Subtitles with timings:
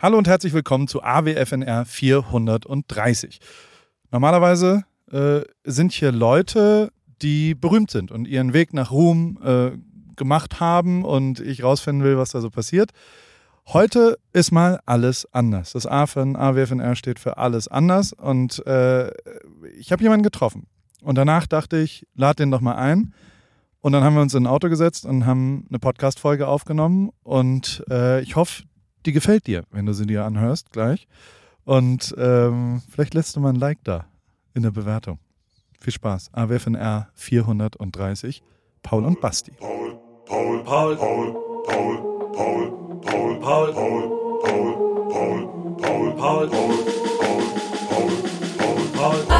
[0.00, 3.40] Hallo und herzlich willkommen zu AWFNR 430.
[4.12, 9.72] Normalerweise äh, sind hier Leute, die berühmt sind und ihren Weg nach Ruhm äh,
[10.14, 12.92] gemacht haben und ich rausfinden will, was da so passiert.
[13.66, 15.72] Heute ist mal alles anders.
[15.72, 19.10] Das A von AWFNR steht für alles anders und äh,
[19.76, 20.68] ich habe jemanden getroffen.
[21.02, 23.14] Und danach dachte ich, lad den doch mal ein.
[23.80, 27.10] Und dann haben wir uns in ein Auto gesetzt und haben eine Podcast-Folge aufgenommen.
[27.24, 28.62] Und äh, ich hoffe,
[29.08, 31.08] die gefällt dir, wenn du sie dir anhörst gleich.
[31.64, 34.04] Und ähm, vielleicht lässt du mal ein Like da
[34.54, 35.18] in der Bewertung.
[35.80, 36.30] Viel Spaß.
[36.32, 38.42] AWFNR 430.
[38.82, 39.52] Paul und Basti.
[39.58, 42.02] Paul, Paul, Paul, Paul, Paul,
[42.34, 44.02] Paul, Paul, Paul, Paul, Paul,
[44.42, 44.76] Paul,
[45.08, 45.48] Paul,
[46.16, 46.78] Paul, Paul, Paul, Paul,
[48.94, 49.37] Paul, Paul.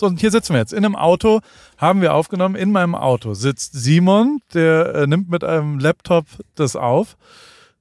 [0.00, 1.40] So, und hier sitzen wir jetzt in einem Auto,
[1.76, 2.54] haben wir aufgenommen.
[2.54, 7.18] In meinem Auto sitzt Simon, der äh, nimmt mit einem Laptop das auf.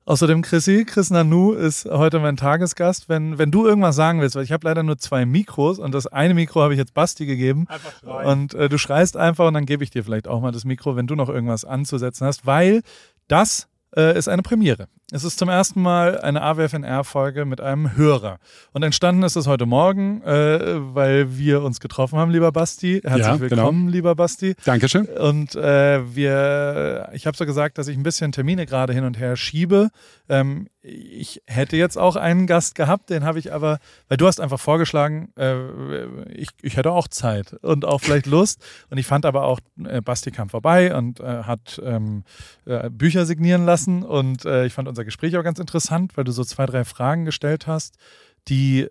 [0.04, 3.08] Außerdem Chrissy, Chris Nanu ist heute mein Tagesgast.
[3.08, 6.08] Wenn, wenn du irgendwas sagen willst, weil ich habe leider nur zwei Mikros und das
[6.08, 7.68] eine Mikro habe ich jetzt Basti gegeben.
[7.70, 8.26] Einfach.
[8.26, 10.98] Und äh, du schreist einfach und dann gebe ich dir vielleicht auch mal das Mikro,
[10.98, 12.82] wenn du noch irgendwas anzusetzen hast, weil
[13.30, 14.88] das äh, ist eine Premiere.
[15.12, 18.38] Es ist zum ersten Mal eine AWFNR-Folge mit einem Hörer.
[18.74, 20.60] Und entstanden ist es heute Morgen, äh,
[20.94, 23.02] weil wir uns getroffen haben, lieber Basti.
[23.04, 23.92] Herzlich Ja, willkommen, genau.
[23.92, 24.56] lieber Basti.
[24.66, 25.06] Dankeschön.
[25.08, 29.18] Und äh, wir, ich habe so gesagt, dass ich ein bisschen Termine gerade hin und
[29.18, 29.90] her schiebe.
[30.28, 34.40] Ähm, ich hätte jetzt auch einen Gast gehabt, den habe ich aber, weil du hast
[34.40, 35.56] einfach vorgeschlagen, äh,
[36.34, 38.64] ich, ich hätte auch Zeit und auch vielleicht Lust.
[38.92, 42.24] Und ich fand aber auch, äh, Basti kam vorbei und äh, hat ähm,
[42.66, 43.79] äh, Bücher signieren lassen.
[43.88, 47.26] Und äh, ich fand unser Gespräch auch ganz interessant, weil du so zwei, drei Fragen
[47.26, 47.96] gestellt hast,
[48.48, 48.88] die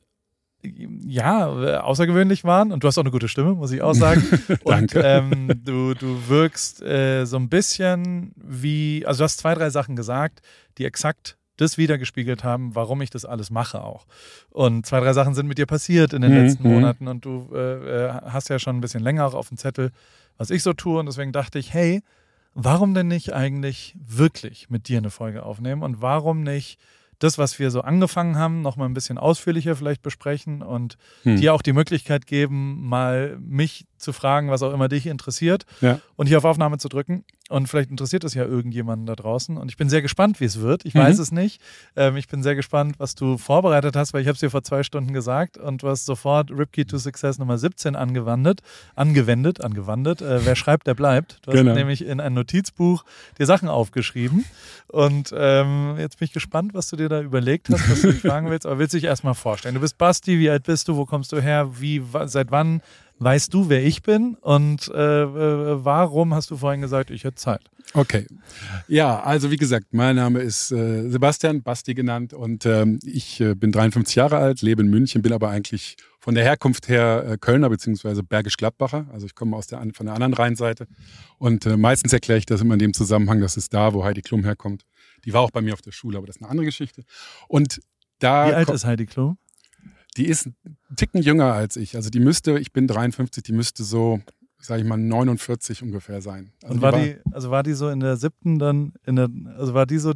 [0.62, 1.46] ja,
[1.82, 4.26] außergewöhnlich waren und du hast auch eine gute Stimme, muss ich auch sagen.
[4.64, 5.00] und Danke.
[5.04, 9.94] ähm, du, du wirkst äh, so ein bisschen wie, also du hast zwei, drei Sachen
[9.94, 10.40] gesagt,
[10.78, 14.06] die exakt das wiedergespiegelt haben, warum ich das alles mache auch.
[14.50, 16.74] Und zwei, drei Sachen sind mit dir passiert in den Mhm, letzten mhm.
[16.74, 19.90] Monaten und du äh, äh, hast ja schon ein bisschen länger auch auf dem Zettel,
[20.36, 22.02] was ich so tue und deswegen dachte ich, hey,
[22.60, 26.78] warum denn nicht eigentlich wirklich mit dir eine Folge aufnehmen und warum nicht
[27.20, 31.36] das, was wir so angefangen haben, noch mal ein bisschen ausführlicher vielleicht besprechen und Hm.
[31.36, 36.00] dir auch die Möglichkeit geben, mal mich zu fragen, was auch immer dich interessiert Ja.
[36.16, 37.24] und hier auf Aufnahme zu drücken.
[37.48, 39.56] Und vielleicht interessiert es ja irgendjemanden da draußen.
[39.56, 40.84] Und ich bin sehr gespannt, wie es wird.
[40.84, 40.98] Ich Mhm.
[40.98, 41.60] weiß es nicht.
[41.96, 44.62] Ähm, ich bin sehr gespannt, was du vorbereitet hast, weil ich habe es dir vor
[44.62, 48.60] zwei Stunden gesagt und du hast sofort Ripkey to Success Nummer 17 angewandt,
[48.94, 50.20] angewendet, angewandt.
[50.20, 51.38] Äh, wer schreibt, der bleibt.
[51.42, 51.74] Du hast Genau.
[51.74, 53.04] nämlich in ein Notizbuch
[53.38, 54.44] dir Sachen aufgeschrieben.
[54.88, 58.20] Und ähm, jetzt bin ich gespannt, was du dir da überlegt hast, was du dich
[58.22, 58.66] fragen willst.
[58.66, 59.74] Aber willst du dich erstmal vorstellen?
[59.74, 60.96] Du bist Basti, wie alt bist du?
[60.96, 61.70] Wo kommst du her?
[61.80, 62.82] Wie, seit wann
[63.18, 64.36] weißt du, wer ich bin?
[64.40, 67.62] Und äh, äh, warum hast du vorhin gesagt, ich hätte Zeit?
[67.94, 68.26] Okay.
[68.86, 73.54] Ja, also wie gesagt, mein Name ist äh, Sebastian, Basti genannt und ähm, ich äh,
[73.54, 77.38] bin 53 Jahre alt, lebe in München, bin aber eigentlich von der Herkunft her äh,
[77.38, 79.06] Kölner beziehungsweise Bergisch-Gladbacher.
[79.10, 80.86] Also ich komme aus der, von der anderen Rheinseite
[81.38, 84.20] und äh, meistens erkläre ich das immer in dem Zusammenhang, das ist da, wo Heidi
[84.20, 84.84] Klum herkommt.
[85.24, 87.04] Die war auch bei mir auf der Schule, aber das ist eine andere Geschichte.
[87.48, 87.80] Und
[88.18, 89.38] da Wie alt ist Heidi Klum?
[90.18, 91.96] Die ist einen Ticken jünger als ich.
[91.96, 94.20] Also die müsste, ich bin 53, die müsste so,
[94.60, 96.52] sage ich mal, 49 ungefähr sein.
[96.62, 99.74] Also Und war die, also war die so in der siebten dann, in der, also
[99.74, 100.12] war die so,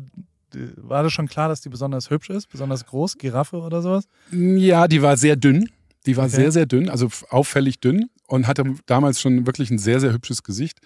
[0.76, 4.04] war das schon klar, dass die besonders hübsch ist, besonders groß, Giraffe oder sowas?
[4.30, 5.68] Ja, die war sehr dünn.
[6.04, 6.34] Die war Okay.
[6.34, 10.42] sehr, sehr dünn, also auffällig dünn und hatte damals schon wirklich ein sehr, sehr hübsches
[10.42, 10.80] Gesicht.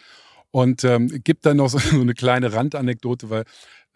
[0.50, 3.44] Und ähm, gibt dann noch so, so eine kleine Randanekdote, weil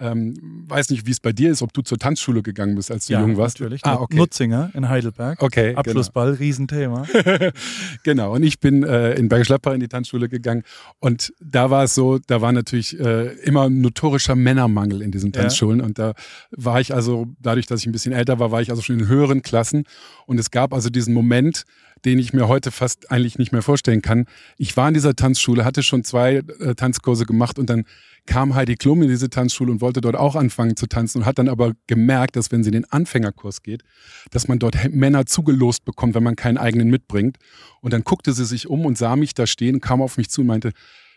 [0.00, 3.06] ähm, weiß nicht, wie es bei dir ist, ob du zur Tanzschule gegangen bist, als
[3.06, 3.60] du jung warst.
[3.60, 3.84] natürlich.
[3.84, 4.16] Ah, okay.
[4.16, 5.42] Nutzinger in Heidelberg.
[5.42, 7.06] Okay, Abschlussball, Riesenthema.
[8.02, 8.34] genau.
[8.34, 10.62] Und ich bin äh, in Bergisch Gladbach in die Tanzschule gegangen
[10.98, 15.32] und da war es so, da war natürlich äh, immer ein notorischer Männermangel in diesen
[15.32, 15.42] Ja.
[15.42, 16.14] Tanzschulen und da
[16.50, 19.08] war ich also, dadurch, dass ich ein bisschen älter war, war ich also schon in
[19.08, 19.84] höheren Klassen
[20.26, 21.64] und es gab also diesen Moment,
[22.04, 24.26] den ich mir heute fast eigentlich nicht mehr vorstellen kann.
[24.56, 27.84] Ich war in dieser Tanzschule, hatte schon zwei äh, Tanzkurse gemacht und dann
[28.26, 31.38] kam Heidi Klum in diese Tanzschule und wollte dort auch anfangen zu tanzen und hat
[31.38, 33.82] dann aber gemerkt, dass wenn sie in den Anfängerkurs geht,
[34.30, 37.38] dass man dort Männer zugelost bekommt, wenn man keinen eigenen mitbringt.
[37.80, 40.42] Und dann guckte sie sich um und sah mich da stehen, kam auf mich zu
[40.42, 40.72] und meinte,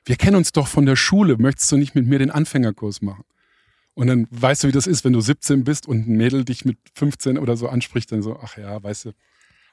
[0.06, 3.24] wir kennen uns doch von der Schule, möchtest du nicht mit mir den Anfängerkurs machen?
[3.95, 6.65] Und dann weißt du, wie das ist, wenn du 17 bist und ein Mädel dich
[6.65, 9.12] mit 15 oder so anspricht, dann so, ach ja, weißt du.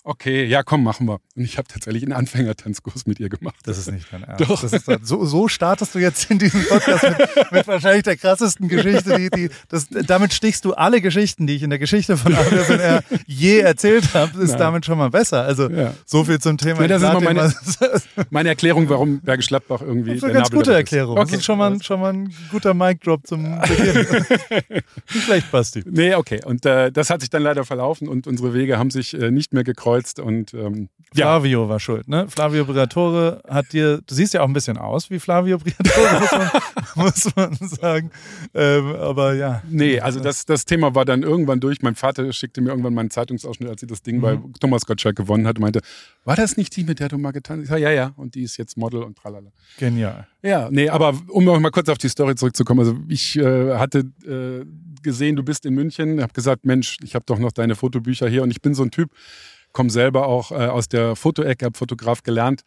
[0.03, 1.21] Okay, ja, komm, machen wir.
[1.37, 3.57] Und ich habe tatsächlich einen Anfängertanzkurs mit ihr gemacht.
[3.65, 4.49] Das ist nicht dein Ernst.
[4.49, 4.63] Doch.
[4.63, 8.69] Das ist, so, so startest du jetzt in diesem Podcast mit, mit wahrscheinlich der krassesten
[8.69, 9.19] Geschichte.
[9.19, 13.03] Die, die, das, damit stichst du alle Geschichten, die ich in der Geschichte von AWFNR
[13.27, 14.59] je erzählt habe, ist Nein.
[14.59, 15.43] damit schon mal besser.
[15.43, 15.93] Also ja.
[16.07, 16.81] so viel zum Thema.
[16.81, 17.55] Ja, das ist meine,
[18.31, 20.11] meine Erklärung, warum Bergisch Gladbach irgendwie.
[20.11, 21.19] Das ist eine ganz gute Erklärung.
[21.19, 21.31] Okay.
[21.31, 24.07] Das ist schon mal, schon mal ein guter Mic-Drop zum Beginn.
[25.13, 25.83] nicht schlecht, Basti.
[25.85, 26.41] Nee, okay.
[26.43, 29.53] Und äh, das hat sich dann leider verlaufen und unsere Wege haben sich äh, nicht
[29.53, 31.69] mehr gekreuzt gekreuzt und ähm, Flavio ja.
[31.69, 32.29] war schuld, ne?
[32.29, 36.33] Flavio Briatore hat dir, du siehst ja auch ein bisschen aus wie Flavio Briatore, muss
[36.33, 36.51] man,
[36.95, 38.11] muss man sagen.
[38.55, 39.63] Ähm, aber ja.
[39.69, 41.83] Nee, also das, das Thema war dann irgendwann durch.
[41.83, 44.21] Mein Vater schickte mir irgendwann meinen Zeitungsausschnitt, als sie das Ding mhm.
[44.21, 45.81] bei Thomas Gottschalk gewonnen hat und meinte,
[46.25, 47.65] war das nicht die, mit der du mal getan hast?
[47.65, 49.51] Ich sag, ja, ja, und die ist jetzt Model und tralala.
[49.79, 50.29] Genial.
[50.43, 54.11] Ja, nee, aber um noch mal kurz auf die Story zurückzukommen, also ich äh, hatte
[54.25, 54.65] äh,
[55.03, 58.45] gesehen, du bist in München, habe gesagt, Mensch, ich habe doch noch deine Fotobücher hier
[58.45, 59.11] und ich bin so ein Typ,
[59.73, 62.63] komme selber auch äh, aus der Fotoecke, habe Fotograf gelernt,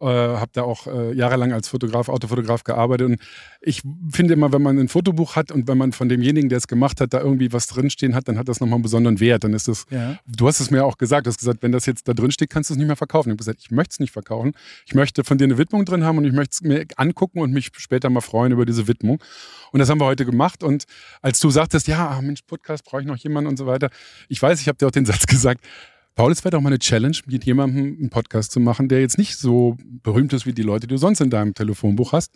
[0.00, 3.06] äh, habe da auch äh, jahrelang als Fotograf, Autofotograf gearbeitet.
[3.08, 3.20] Und
[3.60, 6.66] ich finde immer, wenn man ein Fotobuch hat und wenn man von demjenigen, der es
[6.66, 9.44] gemacht hat, da irgendwie was drinstehen hat, dann hat das nochmal einen besonderen Wert.
[9.44, 10.18] Dann ist es, ja.
[10.26, 12.50] du hast es mir auch gesagt, du hast gesagt, wenn das jetzt da drin steht,
[12.50, 13.28] kannst du es nicht mehr verkaufen.
[13.28, 14.52] Ich habe gesagt, ich möchte es nicht verkaufen.
[14.84, 17.52] Ich möchte von dir eine Widmung drin haben und ich möchte es mir angucken und
[17.52, 19.22] mich später mal freuen über diese Widmung.
[19.72, 20.62] Und das haben wir heute gemacht.
[20.62, 20.84] Und
[21.22, 23.90] als du sagtest, ja, ach Mensch, Podcast, brauche ich noch jemanden und so weiter.
[24.28, 25.64] Ich weiß, ich habe dir auch den Satz gesagt,
[26.16, 29.18] Paul, es wäre doch mal eine Challenge, mit jemandem einen Podcast zu machen, der jetzt
[29.18, 32.32] nicht so berühmt ist wie die Leute, die du sonst in deinem Telefonbuch hast,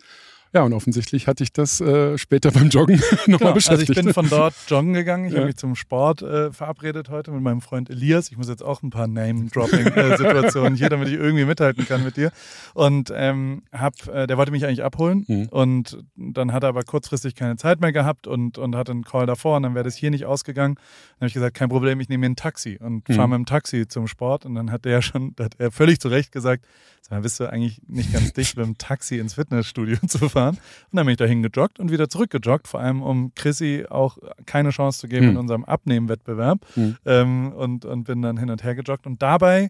[0.53, 2.95] ja, und offensichtlich hatte ich das äh, später beim Joggen
[3.27, 3.89] nochmal genau, beschäftigt.
[3.89, 5.25] Also ich bin von dort joggen gegangen.
[5.25, 5.39] Ich ja.
[5.39, 8.31] habe mich zum Sport äh, verabredet heute mit meinem Freund Elias.
[8.31, 12.31] Ich muss jetzt auch ein paar Name-Dropping-Situationen hier, damit ich irgendwie mithalten kann mit dir.
[12.73, 15.47] Und ähm, hab, äh, der wollte mich eigentlich abholen mhm.
[15.49, 19.27] und dann hat er aber kurzfristig keine Zeit mehr gehabt und, und hatte einen Call
[19.27, 20.75] davor und dann wäre das hier nicht ausgegangen.
[20.75, 23.13] Dann habe ich gesagt, kein Problem, ich nehme mir ein Taxi und mhm.
[23.13, 24.45] fahre mit dem Taxi zum Sport.
[24.45, 26.65] Und dann hat der schon, hat er völlig zu Recht gesagt,
[27.01, 30.38] sag mal, bist du eigentlich nicht ganz dicht mit dem Taxi ins Fitnessstudio zu fahren?
[30.39, 30.57] Gefahren.
[30.91, 34.69] Und dann bin ich dahin gejoggt und wieder zurückgejoggt, vor allem um Chrissy auch keine
[34.69, 35.31] Chance zu geben mhm.
[35.31, 36.59] in unserem Abnehmwettbewerb.
[36.75, 36.97] Mhm.
[37.05, 39.05] Ähm, und, und bin dann hin und her gejoggt.
[39.05, 39.69] Und dabei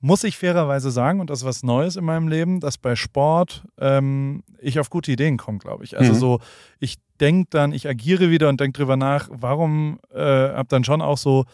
[0.00, 3.64] muss ich fairerweise sagen, und das ist was Neues in meinem Leben, dass bei Sport
[3.78, 5.98] ähm, ich auf gute Ideen komme, glaube ich.
[5.98, 6.18] Also mhm.
[6.18, 6.40] so,
[6.78, 11.02] ich denke dann, ich agiere wieder und denke drüber nach, warum äh, habe dann schon
[11.02, 11.46] auch so,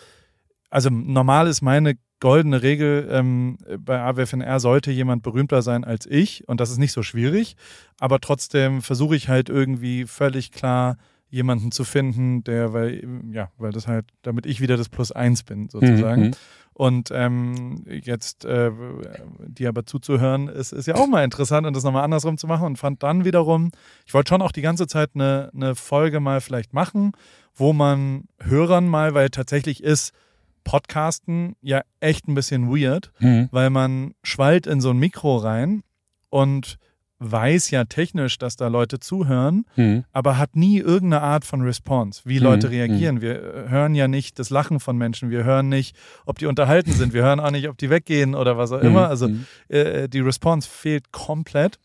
[0.75, 6.49] also normal ist meine goldene Regel, ähm, bei AWFNR sollte jemand berühmter sein als ich
[6.49, 7.55] und das ist nicht so schwierig,
[8.01, 10.97] aber trotzdem versuche ich halt irgendwie völlig klar
[11.29, 15.45] jemanden zu finden, der, weil, ja, weil das halt, damit ich wieder das Plus eins
[15.45, 16.23] bin, sozusagen.
[16.23, 16.31] Mhm.
[16.73, 18.73] Und ähm, jetzt äh,
[19.47, 22.67] die aber zuzuhören, ist, ist ja auch mal interessant und das nochmal andersrum zu machen
[22.67, 23.71] und fand dann wiederum,
[24.07, 27.13] ich wollte schon auch die ganze Zeit eine, eine Folge mal vielleicht machen,
[27.55, 30.13] wo man Hörern mal, weil tatsächlich ist,
[30.65, 33.49] Podcasten ja echt ein bisschen weird, mhm.
[33.53, 35.83] weil man schwallt in so ein Mikro rein
[36.31, 36.79] und
[37.19, 40.05] weiß ja technisch, dass da Leute zuhören, mhm.
[40.13, 42.45] aber hat nie irgendeine Art von Response, wie mhm.
[42.45, 43.17] Leute reagieren.
[43.17, 43.21] Mhm.
[43.21, 45.97] Wir hören ja nicht das Lachen von Menschen, wir hören nicht,
[46.27, 48.89] ob die unterhalten sind, wir hören auch nicht, ob die weggehen oder was auch mhm.
[48.89, 49.09] immer.
[49.09, 49.47] Also mhm.
[49.69, 51.79] äh, die Response fehlt komplett.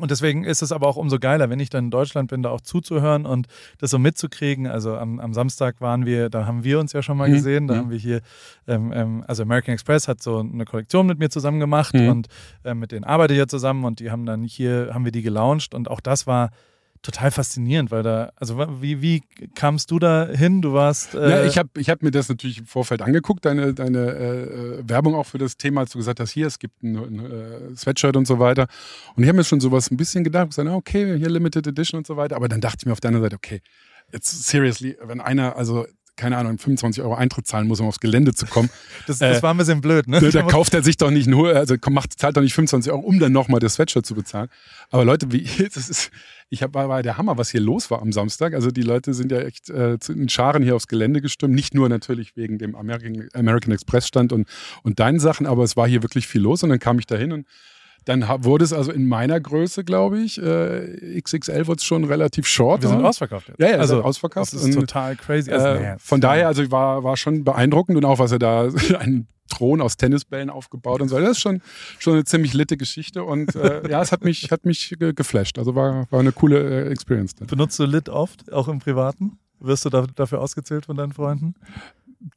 [0.00, 2.50] Und deswegen ist es aber auch umso geiler, wenn ich dann in Deutschland bin, da
[2.50, 3.46] auch zuzuhören und
[3.78, 4.66] das so mitzukriegen.
[4.66, 7.34] Also am, am Samstag waren wir, da haben wir uns ja schon mal mhm.
[7.34, 7.66] gesehen.
[7.66, 7.78] Da mhm.
[7.78, 8.20] haben wir hier,
[8.66, 12.08] ähm, ähm, also American Express hat so eine Kollektion mit mir zusammen gemacht mhm.
[12.08, 12.26] und
[12.64, 15.22] äh, mit denen arbeite ich ja zusammen und die haben dann hier, haben wir die
[15.22, 16.50] gelauncht und auch das war
[17.06, 19.22] total faszinierend, weil da, also wie, wie
[19.54, 20.60] kamst du da hin?
[20.60, 21.14] Du warst.
[21.14, 24.88] Äh ja, ich habe ich hab mir das natürlich im Vorfeld angeguckt, deine, deine äh,
[24.88, 27.76] Werbung auch für das Thema, als du gesagt hast, hier, es gibt ein, ein äh,
[27.76, 28.66] Sweatshirt und so weiter.
[29.14, 32.06] Und ich habe mir schon sowas ein bisschen gedacht, gesagt, okay, hier Limited Edition und
[32.06, 32.36] so weiter.
[32.36, 33.62] Aber dann dachte ich mir auf der anderen Seite, okay,
[34.12, 38.34] jetzt seriously, wenn einer, also keine Ahnung, 25 Euro Eintritt zahlen muss, um aufs Gelände
[38.34, 38.70] zu kommen.
[39.06, 40.20] Das, das äh, war ein bisschen blöd, ne?
[40.20, 43.18] Da kauft er sich doch nicht nur, also macht, zahlt doch nicht 25 Euro, um
[43.18, 44.48] dann nochmal das Sweatshirt zu bezahlen.
[44.90, 45.44] Aber Leute, wie,
[45.74, 46.10] das ist,
[46.48, 48.54] ich hab, war, war der Hammer, was hier los war am Samstag.
[48.54, 51.54] Also die Leute sind ja echt äh, in Scharen hier aufs Gelände gestimmt.
[51.54, 54.48] Nicht nur natürlich wegen dem American, American Express Stand und,
[54.82, 56.62] und deinen Sachen, aber es war hier wirklich viel los.
[56.62, 57.46] Und dann kam ich da hin und
[58.06, 62.46] dann wurde es also in meiner Größe, glaube ich, äh, XXL wurde es schon relativ
[62.46, 62.82] short.
[62.82, 63.60] Wir sind ausverkauft jetzt.
[63.60, 64.52] Ja, ja, also ausverkauft.
[64.52, 65.50] Das ist total crazy.
[65.50, 69.26] Also, äh, von daher, also war, war schon beeindruckend und auch, was er da, einen
[69.48, 71.18] Thron aus Tennisbällen aufgebaut und so.
[71.18, 71.60] Das ist schon,
[71.98, 75.58] schon eine ziemlich litte Geschichte und äh, ja, es hat mich, hat mich geflasht.
[75.58, 77.34] Also war, war eine coole äh, Experience.
[77.34, 77.48] Dann.
[77.48, 79.38] Benutzt du Lit oft, auch im Privaten?
[79.58, 81.54] Wirst du da, dafür ausgezählt von deinen Freunden?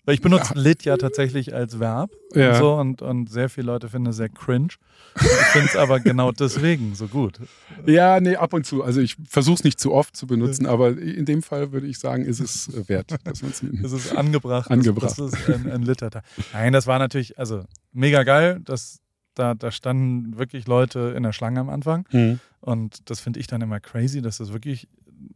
[0.05, 2.51] Weil ich benutze lit ja tatsächlich als Verb Ja.
[2.51, 4.73] und so und, und sehr viele Leute finden es sehr cringe.
[5.19, 7.39] Ich finde es aber genau deswegen so gut.
[7.85, 8.83] Ja, nee, ab und zu.
[8.83, 11.97] Also ich versuche es nicht zu oft zu benutzen, aber in dem Fall würde ich
[11.99, 13.83] sagen, ist es äh, wert, dass man es nimmt.
[13.83, 14.69] Es ist angebracht.
[14.69, 15.17] Angebracht.
[15.17, 16.21] Das, das ist ein, ein Litterteil.
[16.53, 18.59] Nein, das war natürlich, also mega geil.
[18.63, 18.99] Das,
[19.35, 22.05] da, da standen wirklich Leute in der Schlange am Anfang.
[22.11, 22.39] Mhm.
[22.61, 24.87] Und das finde ich dann immer crazy, dass das wirklich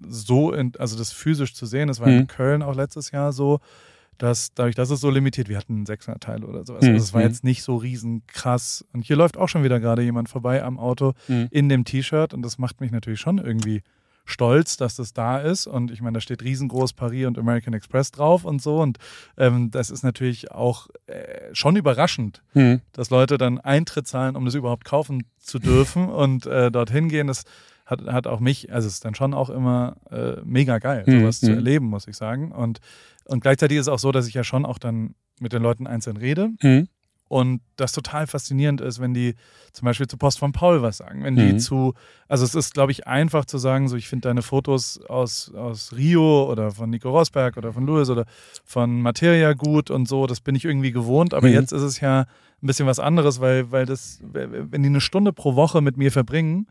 [0.07, 2.19] so, in, also das physisch zu sehen, das war Mhm.
[2.19, 3.59] in Köln auch letztes Jahr so,
[4.17, 6.83] dass dadurch, dass es so limitiert, wir hatten 600 Teile oder sowas.
[6.83, 6.93] Mhm.
[6.93, 7.27] Also es war Mhm.
[7.27, 8.85] jetzt nicht so riesen krass.
[8.93, 11.47] Und hier läuft auch schon wieder gerade jemand vorbei am Auto Mhm.
[11.51, 13.81] in dem T-Shirt und das macht mich natürlich schon irgendwie
[14.25, 15.67] stolz, dass das da ist.
[15.67, 18.81] Und ich meine, da steht riesengroß Paris und American Express drauf und so.
[18.81, 18.97] Und
[19.37, 22.79] ähm, das ist natürlich auch äh, schon überraschend, Mhm.
[22.93, 27.27] dass Leute dann Eintritt zahlen, um das überhaupt kaufen zu dürfen und äh, dorthin gehen.
[27.27, 27.43] Das
[27.85, 31.19] hat, hat auch mich, also es ist dann schon auch immer äh, mega geil, Mhm,
[31.19, 31.55] sowas zu mhm.
[31.57, 32.53] erleben, muss ich sagen.
[32.53, 32.79] Und,
[33.25, 35.87] und gleichzeitig ist es auch so, dass ich ja schon auch dann mit den Leuten
[35.87, 36.87] einzeln rede Mhm.
[37.27, 39.33] und das total faszinierend ist, wenn die
[39.71, 41.23] zum Beispiel zu Post von Paul was sagen.
[41.23, 41.59] Wenn die Mhm.
[41.59, 41.93] zu,
[42.27, 45.93] also es ist, glaube ich, einfach zu sagen, so ich finde deine Fotos aus, aus
[45.93, 48.25] Rio oder von Nico Rosberg oder von Louis oder
[48.63, 51.53] von Materia gut und so, das bin ich irgendwie gewohnt, aber Mhm.
[51.53, 52.21] jetzt ist es ja
[52.61, 56.11] ein bisschen was anderes, weil, weil das, wenn die eine Stunde pro Woche mit mir
[56.11, 56.67] verbringen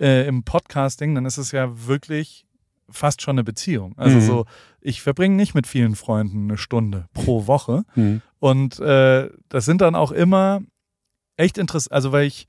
[0.00, 2.46] äh, im Podcasting, dann ist es ja wirklich
[2.90, 3.94] fast schon eine Beziehung.
[3.96, 4.20] Also Mhm.
[4.22, 4.44] so,
[4.80, 7.84] ich verbringe nicht mit vielen Freunden eine Stunde pro Woche.
[7.94, 8.22] Mhm.
[8.38, 10.60] Und äh, das sind dann auch immer
[11.36, 12.46] echt interessant, also weil ich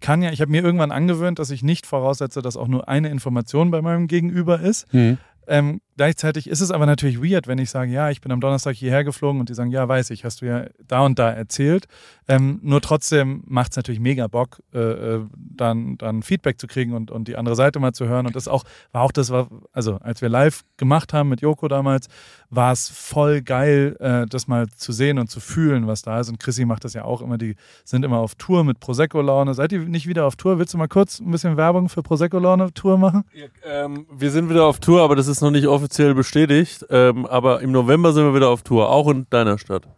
[0.00, 3.08] kann ja, ich habe mir irgendwann angewöhnt, dass ich nicht voraussetze, dass auch nur eine
[3.08, 4.92] Information bei meinem Gegenüber ist.
[4.94, 5.18] Mhm.
[5.48, 8.76] Ähm, gleichzeitig ist es aber natürlich weird, wenn ich sage, ja, ich bin am Donnerstag
[8.76, 11.86] hierher geflogen und die sagen, ja, weiß ich, hast du ja da und da erzählt.
[12.28, 16.92] Ähm, nur trotzdem macht es natürlich mega Bock, äh, äh, dann, dann Feedback zu kriegen
[16.92, 18.26] und, und die andere Seite mal zu hören.
[18.26, 21.66] Und das auch, war auch das, war, also als wir live gemacht haben mit Joko
[21.68, 22.08] damals,
[22.50, 26.28] war es voll geil, äh, das mal zu sehen und zu fühlen, was da ist.
[26.28, 29.54] Und Chrissy macht das ja auch immer, die sind immer auf Tour mit Prosecco-Laune.
[29.54, 30.58] Seid ihr nicht wieder auf Tour?
[30.58, 33.24] Willst du mal kurz ein bisschen Werbung für Prosecco-Laune-Tour machen?
[33.64, 36.84] Ähm, wir sind wieder auf Tour, aber das ist noch nicht offiziell bestätigt.
[36.90, 39.88] Ähm, aber im November sind wir wieder auf Tour, auch in deiner Stadt.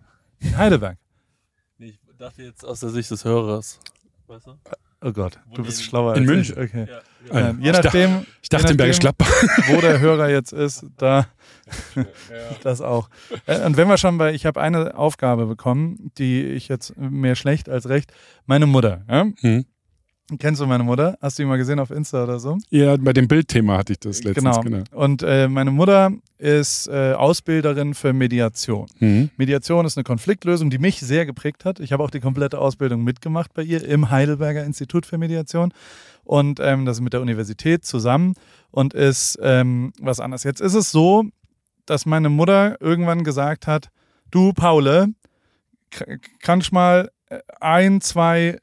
[0.40, 0.96] In Heidelberg.
[1.78, 3.78] Ich dachte jetzt aus der Sicht des Hörers.
[4.26, 4.52] Weißt du?
[5.02, 6.56] Oh Gott, Wo du bist schlauer In als München.
[6.62, 6.68] ich.
[6.70, 6.86] Okay.
[6.86, 7.48] Ja, Ja.
[7.50, 9.32] Ähm, je Ich dachte- nachdem, Ich dachte je nachdem, Gladbach.
[9.68, 11.26] wo der Hörer jetzt ist, da
[12.62, 13.08] das auch.
[13.46, 17.34] Äh, Und wenn wir schon bei, ich habe eine Aufgabe bekommen, die ich jetzt mehr
[17.34, 18.12] schlecht als recht,
[18.46, 19.04] meine Mutter.
[19.08, 19.26] Ja?
[20.38, 21.16] Kennst du meine Mutter?
[21.20, 22.58] Hast du die mal gesehen auf Insta oder so?
[22.70, 24.60] Ja, bei dem Bildthema hatte ich das letztens.
[24.60, 24.84] genau.
[24.92, 28.86] Und äh, meine Mutter ist äh, Ausbilderin für Mediation.
[28.98, 29.30] Mhm.
[29.36, 31.80] Mediation ist eine Konfliktlösung, die mich sehr geprägt hat.
[31.80, 35.72] Ich habe auch die komplette Ausbildung mitgemacht bei ihr im Heidelberger Institut für Mediation
[36.24, 38.34] und ähm, das ist mit der Universität zusammen
[38.70, 40.44] und ist ähm, was anderes.
[40.44, 41.24] Jetzt ist es so,
[41.86, 43.88] dass meine Mutter irgendwann gesagt hat,
[44.30, 45.08] du Paule,
[46.40, 48.58] kannst mal äh, ein, zwei,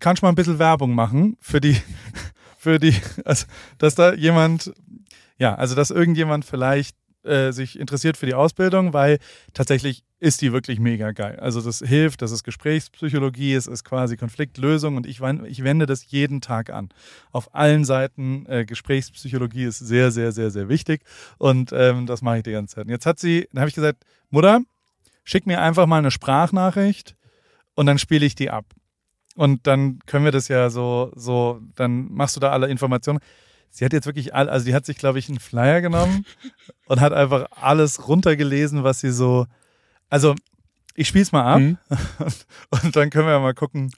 [0.00, 1.76] kannst mal ein bisschen Werbung machen für die,
[2.58, 2.94] für die,
[3.24, 3.46] also
[3.78, 4.72] dass da jemand,
[5.38, 9.18] ja, also dass irgendjemand vielleicht äh, sich interessiert für die Ausbildung, weil
[9.52, 11.38] tatsächlich ist die wirklich mega geil.
[11.40, 16.10] Also das hilft, das ist Gesprächspsychologie, es ist quasi Konfliktlösung und ich, ich wende das
[16.10, 16.88] jeden Tag an.
[17.30, 21.02] Auf allen Seiten äh, Gesprächspsychologie ist sehr, sehr, sehr, sehr wichtig
[21.38, 22.86] und ähm, das mache ich die ganze Zeit.
[22.86, 24.60] Und jetzt hat sie, dann habe ich gesagt, Mutter,
[25.24, 27.14] schick mir einfach mal eine Sprachnachricht
[27.74, 28.64] und dann spiele ich die ab.
[29.38, 33.20] Und dann können wir das ja so, so, dann machst du da alle Informationen.
[33.70, 36.26] Sie hat jetzt wirklich all, also die hat sich, glaube ich, einen Flyer genommen
[36.86, 39.46] und hat einfach alles runtergelesen, was sie so.
[40.10, 40.34] Also,
[40.96, 41.78] ich spiele es mal ab Mhm.
[42.18, 42.46] und,
[42.84, 43.92] und dann können wir ja mal gucken,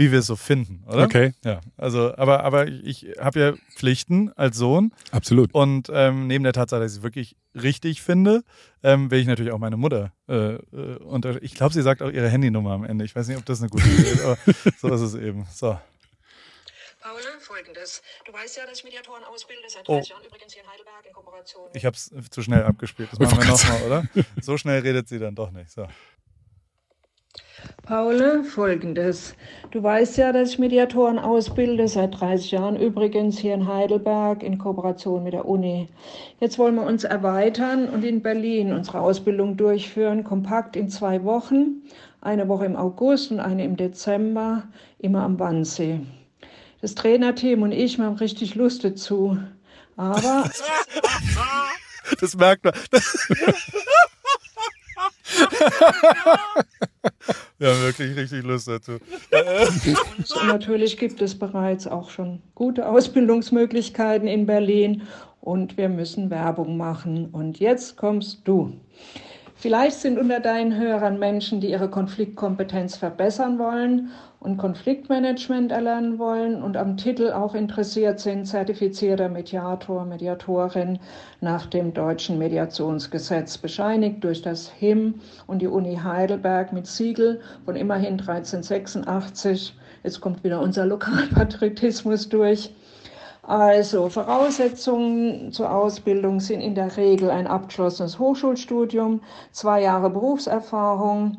[0.00, 1.04] wie wir es so finden, oder?
[1.04, 5.52] Okay, Ja, also, aber, aber ich habe ja Pflichten als Sohn absolut.
[5.54, 8.42] und ähm, neben der Tatsache, dass ich es wirklich richtig finde,
[8.82, 11.42] ähm, will ich natürlich auch meine Mutter äh, äh, unter.
[11.42, 13.04] Ich glaube, sie sagt auch ihre Handynummer am Ende.
[13.04, 14.38] Ich weiß nicht, ob das eine gute Idee ist, aber
[14.78, 15.46] so ist es eben.
[15.52, 15.78] So.
[17.02, 18.02] Paula, folgendes.
[18.26, 19.94] Du weißt ja, dass ich Mediatoren ausbilde, seit Oh.
[19.96, 21.68] 30 Jahren übrigens hier in Heidelberg in Kooperation.
[21.74, 23.08] Ich habe es zu schnell abgespielt.
[23.12, 24.04] Das machen wir nochmal, oder?
[24.40, 25.70] So schnell redet sie dann doch nicht.
[25.70, 25.86] So.
[27.90, 29.34] Paula, folgendes.
[29.72, 34.58] Du weißt ja, dass ich Mediatoren ausbilde, seit 30 Jahren übrigens hier in Heidelberg in
[34.58, 35.88] Kooperation mit der Uni.
[36.38, 41.82] Jetzt wollen wir uns erweitern und in Berlin unsere Ausbildung durchführen, kompakt in zwei Wochen.
[42.20, 44.68] Eine Woche im August und eine im Dezember,
[44.98, 46.00] immer am Wannsee.
[46.80, 49.36] Das Trainerteam und ich, wir haben richtig Lust dazu.
[49.96, 50.48] Aber
[52.20, 52.74] Das merkt man.
[57.60, 58.92] Haben wirklich richtig Lust dazu.
[60.46, 65.02] Natürlich gibt es bereits auch schon gute Ausbildungsmöglichkeiten in Berlin
[65.40, 67.26] und wir müssen Werbung machen.
[67.30, 68.72] Und jetzt kommst du.
[69.60, 76.62] Vielleicht sind unter deinen Hörern Menschen, die ihre Konfliktkompetenz verbessern wollen und Konfliktmanagement erlernen wollen
[76.62, 80.98] und am Titel auch interessiert sind, zertifizierter Mediator, Mediatorin
[81.42, 87.76] nach dem deutschen Mediationsgesetz, bescheinigt durch das HIM und die Uni Heidelberg mit Siegel von
[87.76, 89.76] immerhin 1386.
[90.04, 92.74] Jetzt kommt wieder unser Lokalpatriotismus durch.
[93.42, 99.20] Also Voraussetzungen zur Ausbildung sind in der Regel ein abgeschlossenes Hochschulstudium,
[99.50, 101.38] zwei Jahre Berufserfahrung,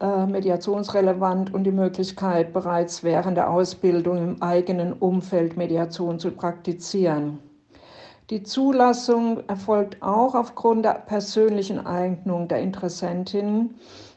[0.00, 7.38] äh, mediationsrelevant und die Möglichkeit, bereits während der Ausbildung im eigenen Umfeld Mediation zu praktizieren.
[8.30, 13.74] Die Zulassung erfolgt auch aufgrund der persönlichen Eignung der Interessentinnen,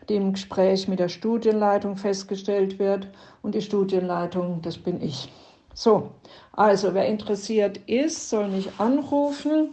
[0.08, 3.08] die im Gespräch mit der Studienleitung festgestellt wird.
[3.42, 5.32] Und die Studienleitung, das bin ich.
[5.74, 6.12] So,
[6.54, 9.70] also wer interessiert ist, soll mich anrufen.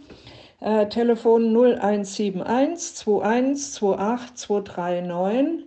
[0.59, 5.65] Äh, Telefon 0171 21 28 239.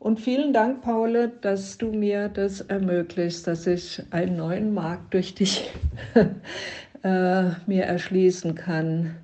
[0.00, 5.34] Und vielen Dank, Paule, dass du mir das ermöglicht, dass ich einen neuen Markt durch
[5.34, 5.70] dich
[6.14, 9.16] äh, mir erschließen kann.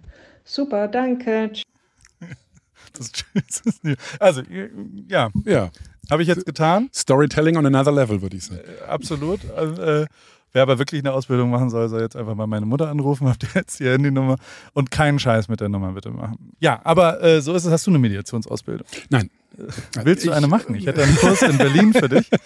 [0.44, 1.50] Super, danke.
[2.92, 3.10] Das,
[4.20, 4.42] also,
[5.08, 5.30] ja.
[5.44, 5.70] Ja.
[6.10, 6.88] Habe ich jetzt getan?
[6.94, 8.60] Storytelling on another level, würde ich sagen.
[8.60, 9.40] Äh, absolut.
[9.50, 10.06] Also, äh,
[10.56, 13.42] wer aber wirklich eine Ausbildung machen soll, soll jetzt einfach mal meine Mutter anrufen, habt
[13.42, 14.36] ihr jetzt die Handynummer
[14.72, 16.52] und keinen Scheiß mit der Nummer bitte machen.
[16.60, 17.70] Ja, aber äh, so ist es.
[17.70, 18.86] Hast du eine Mediationsausbildung?
[19.10, 19.28] Nein.
[20.02, 20.74] Willst du eine machen?
[20.74, 22.30] Ich hätte einen Kurs in Berlin für dich.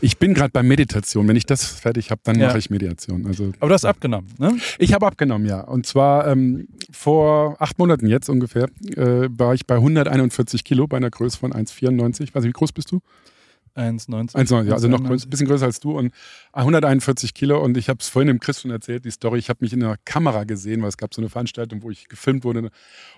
[0.00, 1.28] Ich bin gerade bei Meditation.
[1.28, 2.46] Wenn ich das fertig habe, dann Ja.
[2.48, 3.26] mache ich Mediation.
[3.26, 4.56] Also Aber du hast abgenommen, ne?
[4.78, 5.60] ich habe abgenommen, ja.
[5.60, 10.96] Und zwar ähm, vor acht Monaten jetzt ungefähr äh, war ich bei 141 Kilo bei
[10.96, 12.34] einer Größe von 1,94.
[12.34, 13.00] Weiß nicht, wie groß bist du?
[13.76, 14.34] 1,90.
[14.34, 15.06] 1,90, ja, also noch 1,91.
[15.06, 16.12] größer, bisschen größer als du und
[16.52, 19.58] 141 Kilo und ich habe es vorhin dem Chris schon erzählt, die Story, ich habe
[19.60, 22.60] mich in der Kamera gesehen, weil es gab so eine Veranstaltung, wo ich gefilmt wurde
[22.60, 22.70] und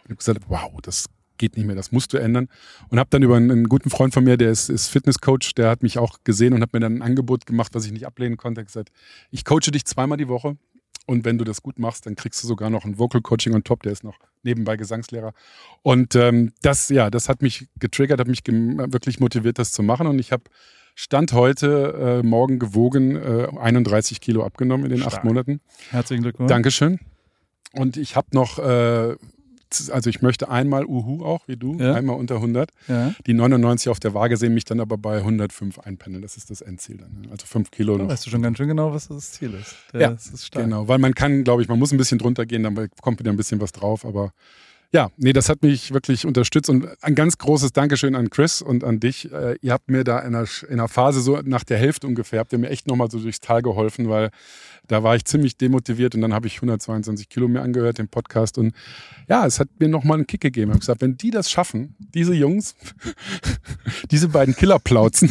[0.05, 1.07] habe gesagt, wow, das
[1.39, 2.49] geht nicht mehr, das musst du ändern
[2.89, 5.71] und habe dann über einen, einen guten Freund von mir, der ist, ist Fitnesscoach, der
[5.71, 8.37] hat mich auch gesehen und hat mir dann ein Angebot gemacht, was ich nicht ablehnen
[8.37, 8.91] konnte, er hat gesagt,
[9.31, 10.57] ich coache dich zweimal die Woche
[11.09, 13.65] und wenn du das gut machst, dann kriegst du sogar noch ein Vocal Coaching on
[13.65, 15.33] top, der ist noch nebenbei Gesangslehrer
[15.83, 20.07] und ähm, das, ja, das hat mich getriggert, hat mich wirklich motiviert, das zu machen
[20.07, 20.45] und ich habe
[20.95, 25.15] Stand heute, äh, morgen gewogen, äh, 31 Kilo abgenommen in den Stark.
[25.15, 25.61] acht Monaten.
[25.91, 26.49] Herzlichen Glückwunsch.
[26.49, 26.99] Dankeschön.
[27.73, 29.15] Und ich habe noch, äh,
[29.91, 31.95] also ich möchte einmal Uhu auch, wie du, Ja.
[31.95, 32.71] einmal unter 100.
[32.89, 33.15] Ja.
[33.27, 36.23] Die 99 auf der Waage sehen mich dann aber bei 105 einpendeln.
[36.23, 37.29] Das ist das Endziel dann.
[37.31, 38.11] Also 5 Kilo Da noch.
[38.11, 39.75] weißt du schon ganz schön genau, was das Ziel ist.
[39.93, 40.65] Der, Ja, Das ist stark.
[40.65, 43.31] Genau, weil man kann, glaube ich, man muss ein bisschen drunter gehen, dann kommt wieder
[43.31, 44.05] ein bisschen was drauf.
[44.05, 44.33] Aber
[44.91, 48.85] ja, nee, das hat mich wirklich unterstützt und ein ganz großes Dankeschön an Chris und
[48.85, 49.31] an dich.
[49.31, 52.41] Äh, ihr habt mir da in einer, in einer Phase so nach der Hälfte ungefähr,
[52.41, 54.31] habt ihr mir echt nochmal so durchs Tal geholfen, weil
[54.87, 58.57] da war ich ziemlich demotiviert und dann habe ich 122 Kilo mir angehört, den Podcast
[58.57, 58.75] und
[59.29, 60.71] ja, es hat mir nochmal einen Kick gegeben.
[60.71, 62.75] Ich habe gesagt, wenn die das schaffen, diese Jungs,
[64.11, 65.31] diese beiden Killerplauzen,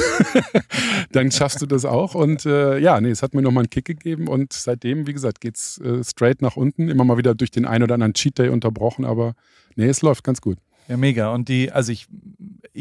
[1.11, 2.13] dann schaffst du das auch.
[2.13, 5.41] Und äh, ja, nee, es hat mir nochmal einen Kick gegeben und seitdem, wie gesagt,
[5.41, 6.89] geht's äh, straight nach unten.
[6.89, 9.33] Immer mal wieder durch den einen oder anderen Cheat Day unterbrochen, aber
[9.75, 10.57] nee, es läuft ganz gut.
[10.87, 11.33] Ja, mega.
[11.33, 12.07] Und die, also ich,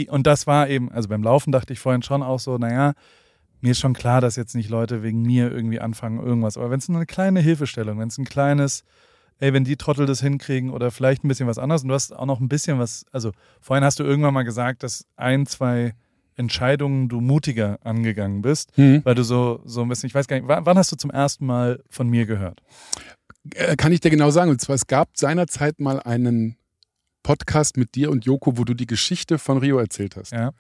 [0.08, 2.94] und das war eben, also beim Laufen dachte ich vorhin schon auch so, naja,
[3.60, 6.56] mir ist schon klar, dass jetzt nicht Leute wegen mir irgendwie anfangen, irgendwas.
[6.56, 8.84] Aber wenn es nur eine kleine Hilfestellung, wenn es ein kleines,
[9.38, 12.14] ey, wenn die Trottel das hinkriegen oder vielleicht ein bisschen was anderes und du hast
[12.14, 15.94] auch noch ein bisschen was, also vorhin hast du irgendwann mal gesagt, dass ein, zwei
[16.36, 18.70] Entscheidungen du mutiger angegangen bist,
[19.04, 21.46] weil du so, so ein bisschen, ich weiß gar nicht, wann hast du zum ersten
[21.46, 22.62] Mal von mir gehört?
[23.54, 24.50] Äh, kann ich dir genau sagen.
[24.50, 26.56] Und zwar, es gab seinerzeit mal einen
[27.22, 30.32] Podcast mit dir und Joko, wo du die Geschichte von Rio erzählt hast.
[30.32, 30.52] Ja.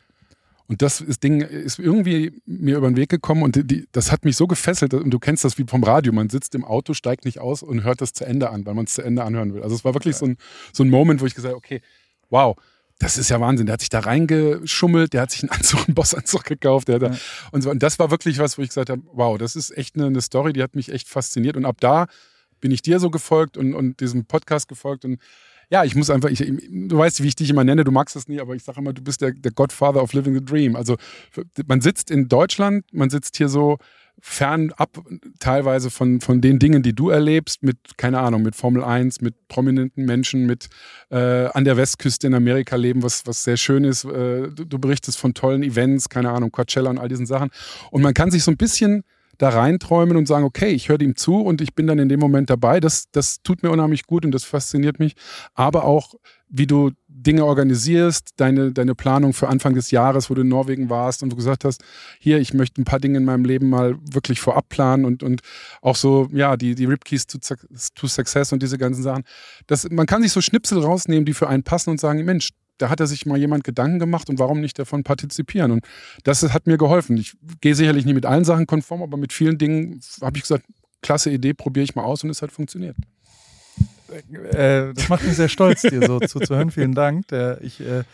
[0.68, 4.24] Und das ist Ding ist irgendwie mir über den Weg gekommen und die, das hat
[4.24, 4.94] mich so gefesselt.
[4.94, 6.12] Und du kennst das wie vom Radio.
[6.12, 8.86] Man sitzt im Auto, steigt nicht aus und hört das zu Ende an, weil man
[8.86, 9.62] es zu Ende anhören will.
[9.62, 10.36] Also es war wirklich so, ein,
[10.72, 11.82] so ein Moment, wo ich gesagt habe, okay,
[12.30, 12.56] wow,
[12.98, 13.66] das ist ja Wahnsinn.
[13.66, 16.88] Der hat sich da reingeschummelt, der hat sich einen Anzug, einen Bossanzug gekauft.
[16.88, 17.18] Der hat da, Ja.
[17.52, 19.94] und, so, und das war wirklich was, wo ich gesagt habe, wow, das ist echt
[19.94, 21.56] eine, eine Story, die hat mich echt fasziniert.
[21.56, 22.06] Und ab da
[22.66, 25.20] bin ich dir so gefolgt und, und diesem Podcast gefolgt und
[25.70, 28.26] ja, ich muss einfach, ich, du weißt, wie ich dich immer nenne, du magst das
[28.26, 30.74] nie, aber ich sage immer, du bist der, der Godfather of Living the Dream.
[30.74, 30.96] Also
[31.64, 33.78] man sitzt in Deutschland, man sitzt hier so
[34.20, 34.98] fernab
[35.38, 39.46] teilweise von, von den Dingen, die du erlebst, mit, keine Ahnung, mit Formel 1, mit
[39.46, 40.68] prominenten Menschen, mit
[41.10, 44.04] äh, an der Westküste in Amerika leben, was, was sehr schön ist.
[44.06, 47.50] Äh, du, du berichtest von tollen Events, keine Ahnung, Coachella und all diesen Sachen.
[47.92, 49.04] Und man kann sich so ein bisschen
[49.38, 52.20] da reinträumen und sagen, okay, ich höre ihm zu und ich bin dann in dem
[52.20, 52.80] Moment dabei.
[52.80, 55.14] Das, das tut mir unheimlich gut und das fasziniert mich.
[55.54, 56.14] Aber auch,
[56.48, 60.90] wie du Dinge organisierst, deine, deine Planung für Anfang des Jahres, wo du in Norwegen
[60.90, 61.82] warst und du gesagt hast,
[62.20, 65.40] hier, ich möchte ein paar Dinge in meinem Leben mal wirklich vorab planen und, und
[65.82, 67.38] auch so, ja, die, die Ripkeys to,
[67.94, 69.24] to Success und diese ganzen Sachen.
[69.66, 72.90] Das, man kann sich so Schnipsel rausnehmen, die für einen passen und sagen, Mensch, da
[72.90, 75.72] hat er sich mal jemand Gedanken gemacht und warum nicht davon partizipieren?
[75.72, 75.84] Und
[76.24, 77.16] das hat mir geholfen.
[77.16, 80.64] Ich gehe sicherlich nicht mit allen Sachen konform, aber mit vielen Dingen habe ich gesagt,
[81.02, 82.96] klasse Idee, probiere ich mal aus und es hat funktioniert.
[84.08, 86.70] Äh, das macht mich sehr stolz, dir so zuzuhören.
[86.70, 87.28] Vielen Dank.
[87.28, 88.04] Der, ich äh,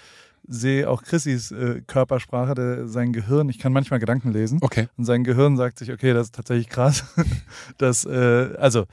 [0.46, 3.48] sehe auch Chrissys äh, Körpersprache, der, sein Gehirn.
[3.48, 4.58] Ich kann manchmal Gedanken lesen.
[4.60, 4.88] Okay.
[4.96, 7.04] Und sein Gehirn sagt sich, okay, das ist tatsächlich krass.
[7.78, 8.86] das, äh, also,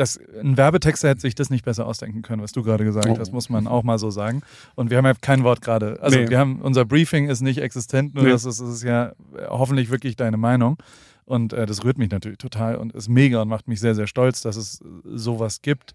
[0.00, 3.18] das, ein Werbetexter hätte sich das nicht besser ausdenken können, was du gerade gesagt Oh.
[3.18, 4.40] hast, muss man auch mal so sagen.
[4.74, 5.98] Und wir haben ja kein Wort gerade.
[6.00, 6.30] Also Nee.
[6.30, 8.30] wir haben, unser Briefing ist nicht existent, nur Nee.
[8.30, 9.12] das, ist, das ist ja äh,
[9.48, 10.78] hoffentlich wirklich deine Meinung.
[11.26, 14.06] Und äh, das rührt mich natürlich total und ist mega und macht mich sehr, sehr
[14.06, 15.94] stolz, dass es sowas gibt,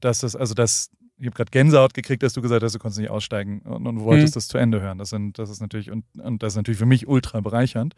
[0.00, 3.00] dass es, also das, ich habe gerade Gänsehaut gekriegt, dass du gesagt hast, du konntest
[3.00, 4.36] nicht aussteigen und, und wolltest Mhm.
[4.36, 4.98] das zu Ende hören.
[4.98, 7.94] Das, sind, das ist natürlich, und, und das ist natürlich für mich ultra bereichernd.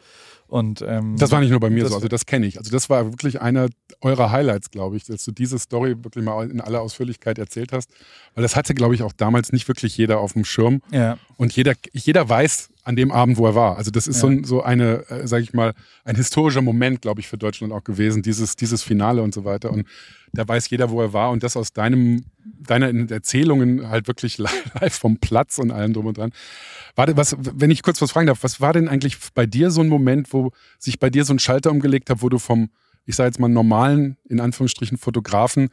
[0.47, 2.59] Und ähm, Das war nicht nur bei mir so, also das kenne ich.
[2.59, 3.69] Also das war wirklich einer
[4.01, 7.91] eurer Highlights, glaube ich, dass du diese Story wirklich mal in aller Ausführlichkeit erzählt hast.
[8.35, 10.81] Weil das hatte, glaube ich, auch damals nicht wirklich jeder auf dem Schirm.
[10.93, 11.19] ja.
[11.37, 13.77] Und jeder, jeder weiß an dem Abend, wo er war.
[13.77, 14.21] Also das ist Ja.
[14.23, 15.75] so, ein, so eine, äh, sage ich mal,
[16.07, 19.71] ein historischer Moment, glaube ich, für Deutschland auch gewesen, dieses, dieses Finale und so weiter.
[19.71, 19.87] Und
[20.33, 22.25] da weiß jeder, wo er war und das aus deinem,
[22.67, 26.33] deiner Erzählungen halt wirklich live vom Platz und allem drum und dran.
[26.97, 29.83] Warte, was, wenn ich kurz was fragen darf, was war denn eigentlich bei dir so
[29.83, 32.71] ein Moment, wo sich bei dir so ein Schalter umgelegt hat, wo du vom,
[33.05, 35.69] ich sage jetzt mal, normalen, in Anführungsstrichen, Fotografen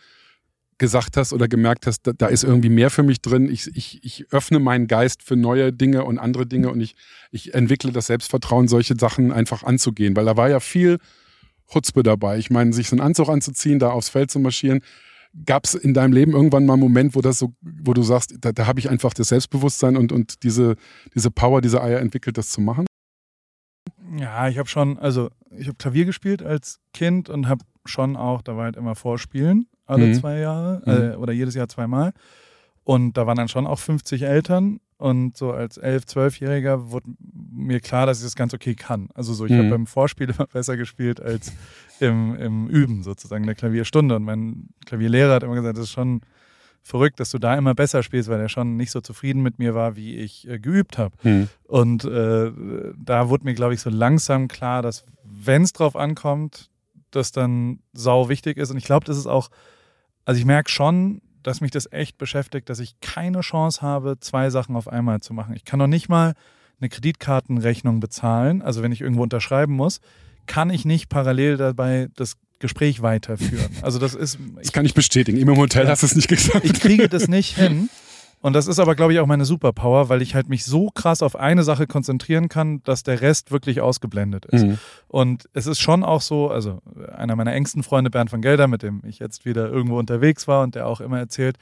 [0.78, 3.50] gesagt hast oder gemerkt hast, da, da ist irgendwie mehr für mich drin.
[3.50, 6.96] Ich, ich, ich öffne meinen Geist für neue Dinge und andere Dinge und ich,
[7.32, 10.16] ich entwickle das Selbstvertrauen, solche Sachen einfach anzugehen.
[10.16, 11.00] Weil da war ja viel
[11.72, 12.38] Chutzpe dabei.
[12.38, 14.82] Ich meine, sich so einen Anzug anzuziehen, da aufs Feld zu marschieren.
[15.46, 18.36] Gab es in deinem Leben irgendwann mal einen Moment, wo das so, wo du sagst,
[18.40, 20.76] da, da habe ich einfach das Selbstbewusstsein und, und diese,
[21.14, 22.86] diese Power, diese Eier entwickelt, das zu machen?
[24.18, 28.42] Ja, ich habe schon, also ich habe Klavier gespielt als Kind und habe schon auch,
[28.42, 30.14] da war halt immer Vorspielen, alle Mhm.
[30.14, 32.14] zwei Jahre äh, oder jedes Jahr zweimal.
[32.84, 37.10] Und da waren dann schon auch 50 Eltern und so als 11-, 12-Jähriger wurde
[37.52, 39.10] mir klar, dass ich das ganz okay kann.
[39.14, 39.58] Also so, ich Mhm.
[39.58, 41.52] habe beim Vorspiel immer besser gespielt als
[42.00, 44.16] im, im Üben sozusagen, in der Klavierstunde.
[44.16, 46.22] Und mein Klavierlehrer hat immer gesagt, das ist schon
[46.84, 49.74] verrückt, dass du da immer besser spielst, weil er schon nicht so zufrieden mit mir
[49.74, 51.16] war, wie ich äh, geübt habe.
[51.64, 52.52] Und äh,
[52.96, 56.70] da wurde mir, glaube ich, so langsam klar, dass wenn es drauf ankommt,
[57.16, 58.70] das dann sau wichtig ist.
[58.72, 59.50] Und ich glaube, das ist auch,
[60.26, 64.50] also ich merke schon, dass mich das echt beschäftigt, dass ich keine Chance habe, zwei
[64.50, 65.54] Sachen auf einmal zu machen.
[65.56, 66.34] Ich kann noch nicht mal
[66.80, 68.62] eine Kreditkartenrechnung bezahlen.
[68.62, 70.02] Also wenn ich irgendwo unterschreiben muss,
[70.48, 73.70] kann ich nicht parallel dabei das Gespräch weiterführen.
[73.82, 75.38] Also das ist, Das kann ich bestätigen.
[75.38, 75.90] Im Hotel Ja.
[75.92, 76.64] hast du es nicht gesagt.
[76.66, 77.90] ich kriege das nicht hin.
[78.42, 81.24] Und das ist aber, glaube ich, auch meine Superpower, weil ich halt mich so krass
[81.24, 84.66] auf eine Sache konzentrieren kann, dass der Rest wirklich ausgeblendet ist.
[84.66, 84.78] Mhm.
[85.08, 86.82] Und es ist schon auch so, also
[87.16, 90.64] einer meiner engsten Freunde, Bernd von Gelder, mit dem ich jetzt wieder irgendwo unterwegs war
[90.64, 91.58] und der auch immer erzählt,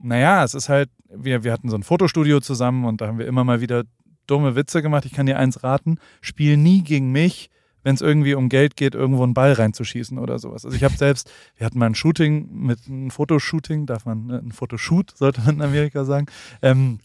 [0.00, 3.26] naja, es ist halt, wir, wir hatten so ein Fotostudio zusammen und da haben wir
[3.26, 3.84] immer mal wieder
[4.26, 5.04] dumme Witze gemacht.
[5.04, 7.50] Ich kann dir eins raten, spiel nie gegen mich,
[7.82, 10.64] wenn es irgendwie um Geld geht, irgendwo einen Ball reinzuschießen oder sowas.
[10.64, 14.38] Also ich habe selbst, wir hatten mal ein Shooting mit einem Fotoshooting, darf man, ne,
[14.38, 16.26] ein Fotoshoot, sollte man in Amerika sagen,
[16.62, 17.00] ähm,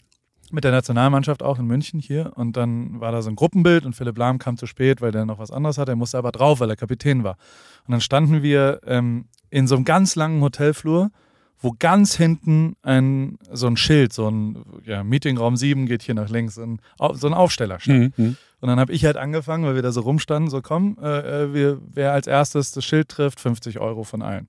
[0.50, 2.32] mit der Nationalmannschaft auch in München hier.
[2.36, 5.24] Und dann war da so ein Gruppenbild und Philipp Lahm kam zu spät, weil der
[5.24, 5.92] noch was anderes hatte.
[5.92, 7.36] Er musste aber drauf, weil er Kapitän war.
[7.86, 11.10] Und dann standen wir ähm, in so einem ganz langen Hotelflur,
[11.58, 16.28] wo ganz hinten ein, so ein Schild, so ein ja, Meetingraum 7 geht hier nach
[16.28, 16.80] links, ein,
[17.14, 18.18] so ein Aufsteller stand.
[18.18, 18.36] Mhm.
[18.64, 21.52] Und dann habe ich halt angefangen, weil wir da so rumstanden, so komm, äh, äh,
[21.52, 24.48] wir, wer als erstes das Schild trifft, 50 Euro von allen.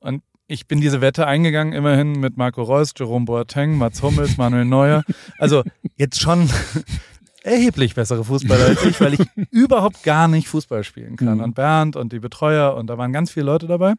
[0.00, 4.66] Und ich bin diese Wette eingegangen, immerhin mit Marco Reus, Jerome Boateng, Mats Hummels, Manuel
[4.66, 5.04] Neuer.
[5.38, 5.62] Also
[5.96, 6.50] jetzt schon
[7.42, 11.38] erheblich bessere Fußballer als ich, weil ich überhaupt gar nicht Fußball spielen kann.
[11.38, 11.44] Mhm.
[11.44, 13.94] Und Bernd und die Betreuer und da waren ganz viele Leute dabei.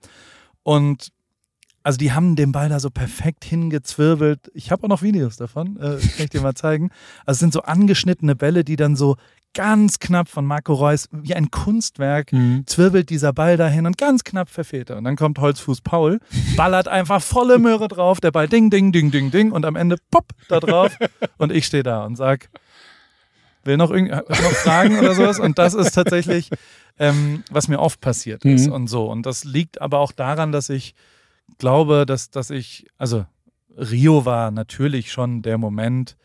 [0.62, 1.08] Und
[1.84, 4.52] also die haben den Ball da so perfekt hingezwirbelt.
[4.54, 6.90] Ich habe auch noch Videos davon, äh, kann ich dir mal zeigen.
[7.26, 9.18] Also es sind so angeschnittene Bälle, die dann so
[9.54, 12.64] ganz knapp von Marco Reus, wie ein Kunstwerk, Mhm.
[12.68, 14.98] zwirbelt dieser Ball dahin und ganz knapp verfehlt er.
[14.98, 16.20] Und dann kommt Holzfuß Paul,
[16.56, 19.98] ballert einfach volle Möhre drauf, der Ball ding, ding, ding, ding, ding und am Ende
[20.10, 20.96] pop da drauf
[21.38, 22.50] und ich stehe da und sag,
[23.64, 25.40] will noch, irgend, noch Fragen oder sowas?
[25.40, 26.50] Und das ist tatsächlich,
[26.98, 28.74] ähm, was mir oft passiert ist Mhm.
[28.74, 29.10] und so.
[29.12, 30.96] Und das liegt aber auch daran, dass ich
[31.62, 33.26] glaube, dass, dass ich, also
[33.78, 36.18] Rio war natürlich schon der Moment,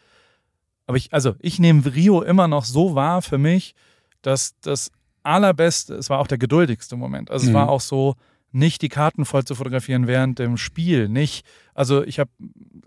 [0.87, 3.75] aber ich, also ich nehme Rio immer noch so wahr für mich,
[4.23, 4.91] dass das
[5.23, 7.31] allerbeste, es war auch der geduldigste Moment.
[7.31, 7.55] Also es Mhm.
[7.57, 8.15] war auch so,
[8.53, 11.09] nicht die Karten voll zu fotografieren während dem Spiel.
[11.09, 11.45] Nicht,
[11.75, 12.31] also ich habe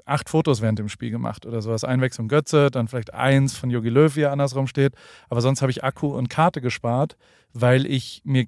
[0.05, 1.83] acht Fotos während dem Spiel gemacht oder sowas.
[1.83, 4.93] Einwechslung Götze, dann vielleicht eins von Jogi Löw, wie er andersrum steht.
[5.29, 7.17] Aber sonst habe ich Akku und Karte gespart,
[7.53, 8.45] weil ich mir,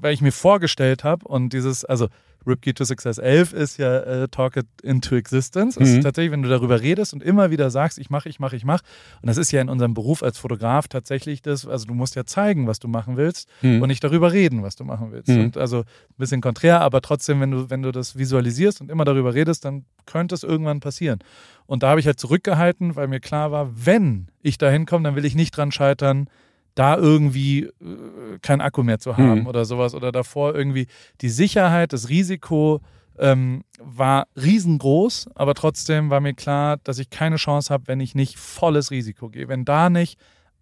[0.00, 2.08] weil ich mir vorgestellt habe und dieses, also
[2.48, 5.76] Ripkey to Success 11 ist ja äh, Talk it into existence.
[5.80, 5.84] Mhm.
[5.84, 8.64] ist tatsächlich, wenn du darüber redest und immer wieder sagst, ich mache, ich mache, ich
[8.64, 8.84] mache.
[9.20, 12.24] Und das ist ja in unserem Beruf als Fotograf tatsächlich das, also du musst ja
[12.24, 13.82] zeigen, was du machen willst Mhm.
[13.82, 15.28] und nicht darüber reden, was du machen willst.
[15.28, 15.40] Mhm.
[15.46, 15.84] Und also ein
[16.18, 19.84] bisschen konträr, aber trotzdem, wenn du, wenn du das visualisierst und immer darüber redest, dann
[20.04, 21.18] könnte es irgendwann passieren.
[21.66, 25.16] Und da habe ich halt zurückgehalten, weil mir klar war, wenn ich da hinkomme, dann
[25.16, 26.28] will ich nicht dran scheitern,
[26.76, 29.46] da irgendwie äh, kein Akku mehr zu haben Mhm.
[29.48, 30.86] oder sowas oder davor irgendwie
[31.22, 32.80] die Sicherheit, das Risiko
[33.18, 38.14] ähm, war riesengroß, aber trotzdem war mir klar, dass ich keine Chance habe, wenn ich
[38.14, 39.48] nicht volles Risiko gehe.
[39.48, 40.18] Wenn da nicht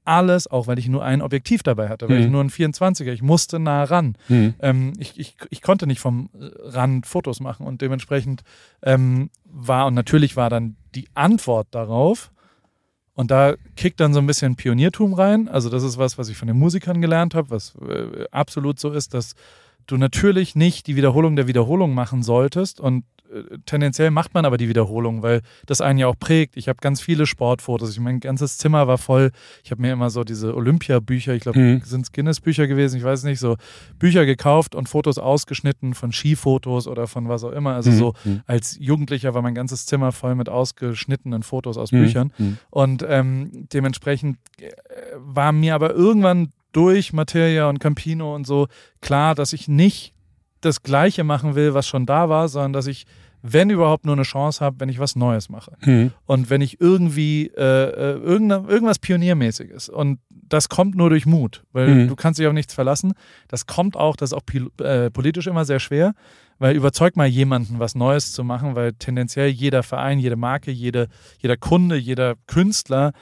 [0.07, 2.25] alles, auch weil ich nur ein Objektiv dabei hatte, weil Mhm.
[2.25, 4.17] ich nur ein 24er, ich musste nah ran.
[4.29, 4.55] Mhm.
[4.61, 8.43] Ähm, ich, ich, ich konnte nicht vom Rand Fotos machen und dementsprechend
[8.83, 12.31] ähm, war, und natürlich war dann die Antwort darauf,
[13.15, 15.49] und da kickt dann so ein bisschen Pioniertum rein.
[15.49, 18.91] Also das ist was, was ich von den Musikern gelernt habe, was äh, absolut so
[18.91, 19.35] ist, dass
[19.87, 23.05] du natürlich nicht die Wiederholung der Wiederholung machen solltest und
[23.67, 26.57] tendenziell macht man aber die Wiederholung, weil das einen ja auch prägt.
[26.57, 27.91] Ich habe ganz viele Sportfotos.
[27.91, 29.31] Ich mein ganzes Zimmer war voll.
[29.65, 31.83] Ich habe mir immer so diese Olympia-Bücher, ich glaube, Mhm.
[31.85, 33.57] sind es Guinness-Bücher gewesen, ich weiß nicht, so
[33.99, 37.75] Bücher gekauft und Fotos ausgeschnitten von Skifotos oder von was auch immer.
[37.75, 37.97] Also Mhm.
[37.97, 38.43] so Mhm.
[38.47, 41.99] als Jugendlicher war mein ganzes Zimmer voll mit ausgeschnittenen Fotos aus Mhm.
[42.03, 42.33] Büchern.
[42.39, 42.59] Mhm.
[42.71, 44.71] Und ähm, dementsprechend äh,
[45.17, 48.67] war mir aber irgendwann durch Materia und Campino und so
[49.01, 50.13] klar, dass ich nicht
[50.61, 53.05] das Gleiche machen will, was schon da war, sondern dass ich,
[53.47, 55.73] wenn überhaupt, nur eine Chance habe, wenn ich was Neues mache.
[55.85, 56.13] Mhm.
[56.25, 61.89] Und wenn ich irgendwie äh, äh, irgendwas Pioniermäßiges und das kommt nur durch Mut, weil
[61.89, 62.09] Mhm.
[62.09, 63.13] du kannst dich auf nichts verlassen.
[63.49, 64.43] Das kommt auch, das ist auch
[64.85, 66.15] äh, politisch immer sehr schwer,
[66.59, 71.09] weil überzeug mal jemanden, was Neues zu machen, weil tendenziell jeder Verein, jede Marke, jede,
[71.39, 73.13] jeder Kunde, jeder Künstler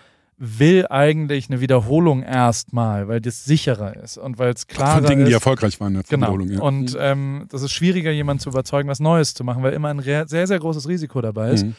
[0.45, 5.23] will eigentlich eine Wiederholung erstmal, weil das sicherer ist und weil es klarer Von Dingen,
[5.23, 5.29] ist.
[5.29, 5.95] die erfolgreich waren.
[5.95, 6.27] in der Genau.
[6.33, 6.61] Wiederholung, ja.
[6.61, 6.99] Und Mhm.
[6.99, 10.27] ähm, das ist schwieriger, jemanden zu überzeugen, was Neues zu machen, weil immer ein sehr,
[10.27, 11.65] sehr großes Risiko dabei ist.
[11.67, 11.77] Mhm.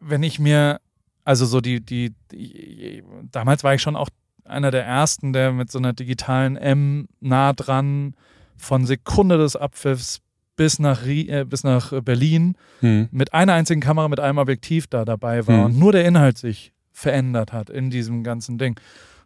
[0.00, 0.80] Wenn ich mir,
[1.24, 4.08] also so die, die, die, damals war ich schon auch
[4.46, 8.14] einer der ersten, der mit so einer digitalen M nah dran
[8.56, 10.20] von Sekunde des Abpfiffs
[10.56, 13.08] bis nach, äh, bis nach Berlin Mhm.
[13.10, 15.64] mit einer einzigen Kamera, mit einem Objektiv da dabei war Mhm.
[15.64, 18.78] und nur der Inhalt sich verändert hat in diesem ganzen Ding.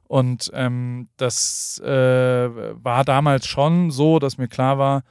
[0.07, 5.03] Und ähm, das äh, war damals schon so, dass mir klar war,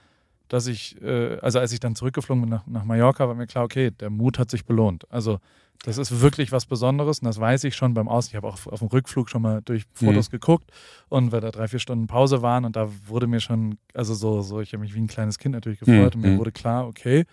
[0.47, 3.63] dass ich, äh, also als ich dann zurückgeflogen bin nach, nach Mallorca, war mir klar,
[3.63, 5.05] okay, der Mut hat sich belohnt.
[5.11, 5.39] Also
[5.83, 8.27] das ist wirklich was Besonderes und das weiß ich schon beim Aus.
[8.27, 10.71] Ich habe auch auf, dem Rückflug schon mal durch Fotos geguckt
[11.09, 14.41] und weil da drei, vier Stunden Pause waren und da wurde mir schon, also so,
[14.41, 16.23] so ich habe mich wie ein kleines Kind natürlich gefreut Mhm.
[16.23, 17.25] und mir wurde klar, okay,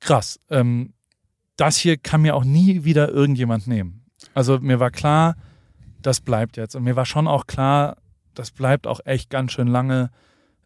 [0.00, 0.94] krass, ähm,
[1.56, 3.99] das hier kann mir auch nie wieder irgendjemand nehmen.
[4.34, 5.36] Also mir war klar,
[6.02, 6.74] das bleibt jetzt.
[6.76, 7.96] Und mir war schon auch klar,
[8.34, 10.10] das bleibt auch echt ganz schön lange.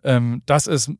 [0.02, 0.90] Ähm, das ist,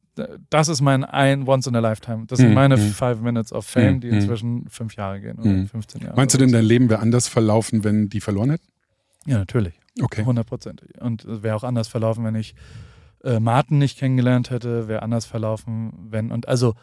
[0.51, 2.25] das ist mein ein Once in a Lifetime.
[2.27, 2.91] Das sind Mhm, meine mhm.
[2.91, 4.15] Five Minutes of Fame, Mhm, die mhm.
[4.15, 5.69] inzwischen fünf Jahre gehen oder Mhm.
[5.69, 6.17] 15 Jahre.
[6.17, 8.67] Meinst du denn, dein Leben wäre anders verlaufen, wenn die verloren hätten?
[9.27, 9.79] Ja, natürlich.
[10.03, 10.25] Okay.
[10.25, 11.01] Hundertprozentig.
[11.01, 12.55] Und es wäre auch anders verlaufen, wenn ich
[13.23, 16.31] äh, Martin nicht kennengelernt hätte, wäre anders verlaufen, wenn.
[16.31, 16.75] Und also,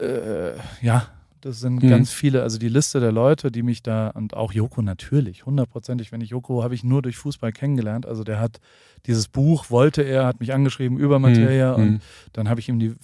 [0.00, 1.08] äh, ja,
[1.40, 1.88] das sind Mhm.
[1.88, 6.12] ganz viele, also die Liste der Leute, die mich da, und auch Joko natürlich, hundertprozentig,
[6.12, 8.06] wenn ich Joko habe ich nur durch Fußball kennengelernt.
[8.06, 8.58] Also der hat
[9.06, 11.82] dieses Buch, wollte er, hat mich angeschrieben über Materia Mhm.
[11.82, 12.00] und
[12.32, 12.94] dann habe ich ihm die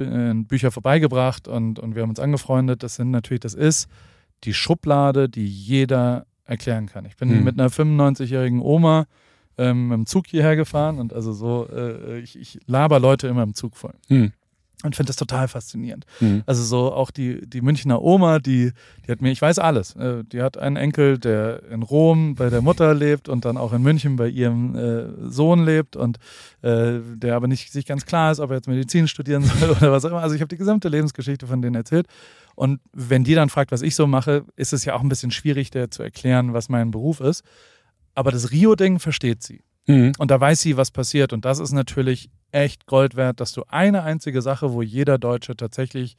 [0.00, 2.82] äh, Bücher vorbeigebracht und, und wir haben uns angefreundet.
[2.82, 3.88] Das sind natürlich, das ist
[4.44, 7.04] die Schublade, die jeder erklären kann.
[7.04, 7.44] Ich bin Mhm.
[7.44, 9.06] mit einer 95-jährigen Oma
[9.58, 13.54] ähm, dem Zug hierher gefahren und also so, äh, ich, ich laber Leute immer im
[13.54, 14.32] Zug voll Mhm.
[14.84, 16.06] Und finde das total faszinierend.
[16.20, 16.44] Mhm.
[16.46, 18.70] Also so auch die, die Münchner Oma, die,
[19.04, 22.48] die hat mir, ich weiß alles, äh, die hat einen Enkel, der in Rom bei
[22.48, 26.18] der Mutter lebt und dann auch in München bei ihrem äh, Sohn lebt und
[26.62, 29.90] äh, der aber nicht sich ganz klar ist, ob er jetzt Medizin studieren soll oder
[29.90, 30.22] was auch immer.
[30.22, 32.06] Also ich habe die gesamte Lebensgeschichte von denen erzählt.
[32.54, 35.30] Und wenn die dann fragt, was ich so mache, ist es ja auch ein bisschen
[35.30, 37.42] schwierig, der zu erklären, was mein Beruf ist.
[38.14, 39.62] Aber das Rio-Ding versteht sie.
[39.88, 40.12] Mhm.
[40.18, 41.32] Und da weiß sie, was passiert.
[41.32, 45.56] Und das ist natürlich echt Gold wert, dass du eine einzige Sache, wo jeder Deutsche
[45.56, 46.16] tatsächlich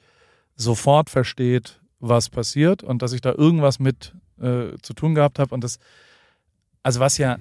[0.55, 5.53] sofort versteht, was passiert und dass ich da irgendwas mit äh, zu tun gehabt habe.
[5.55, 5.79] Und das,
[6.84, 7.38] also was ja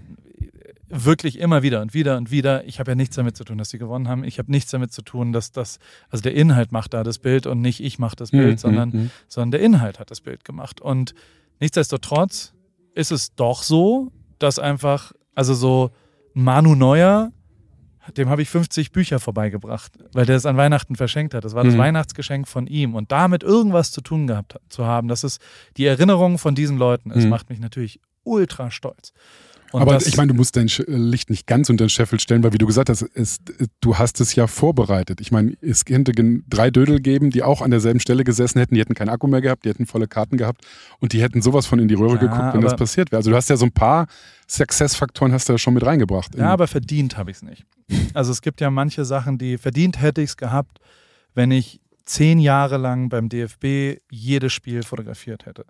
[0.91, 3.69] wirklich immer wieder und wieder und wieder, ich habe ja nichts damit zu tun, dass
[3.71, 4.25] sie gewonnen haben.
[4.25, 7.47] Ich habe nichts damit zu tun, dass das, also der Inhalt macht da das Bild
[7.47, 8.59] und nicht ich mache das Bild, Mhm.
[8.59, 9.11] sondern Mhm.
[9.29, 10.81] sondern der Inhalt hat das Bild gemacht.
[10.81, 11.15] Und
[11.61, 12.55] nichtsdestotrotz
[12.95, 15.91] ist es doch so, dass einfach, also so
[16.39, 17.33] Manu Neuer,
[18.17, 21.45] dem habe ich 50 Bücher vorbeigebracht, weil der es an Weihnachten verschenkt hat.
[21.45, 21.79] Das war das Mhm.
[21.79, 22.95] Weihnachtsgeschenk von ihm.
[22.95, 25.41] Und damit irgendwas zu tun gehabt zu haben, das ist
[25.77, 27.11] die Erinnerung von diesen Leuten.
[27.11, 27.31] Es Mhm.
[27.31, 29.13] macht mich natürlich ultra stolz.
[29.73, 32.43] Und Aber ich meine, du musst dein Sch- Licht nicht ganz unter den Scheffel stellen,
[32.43, 33.39] weil wie du gesagt hast, es,
[33.81, 35.21] du hast es ja vorbereitet.
[35.21, 36.13] Ich meine, es könnte
[36.49, 39.41] drei Dödel geben, die auch an derselben Stelle gesessen hätten, die hätten keinen Akku mehr
[39.43, 40.65] gehabt, die hätten volle Karten gehabt
[41.01, 43.19] und die hätten sowas von in die Röhre Ja, geguckt, wenn das passiert wäre.
[43.19, 44.07] Also du hast ja so ein paar
[44.49, 46.35] Success-Faktoren hast du ja schon mit reingebracht.
[46.37, 47.65] ja, aber verdient habe ich es nicht.
[48.15, 50.79] Also es gibt ja manche Sachen, die verdient hätte ich es gehabt,
[51.35, 55.65] wenn ich zehn Jahre lang beim DFB jedes Spiel fotografiert hätte.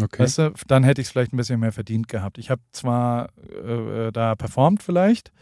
[0.00, 0.22] Okay.
[0.22, 2.38] Weißt du, dann hätte ich es vielleicht ein bisschen mehr verdient gehabt.
[2.38, 3.28] Ich habe zwar
[3.64, 5.32] äh, äh, da performt vielleicht,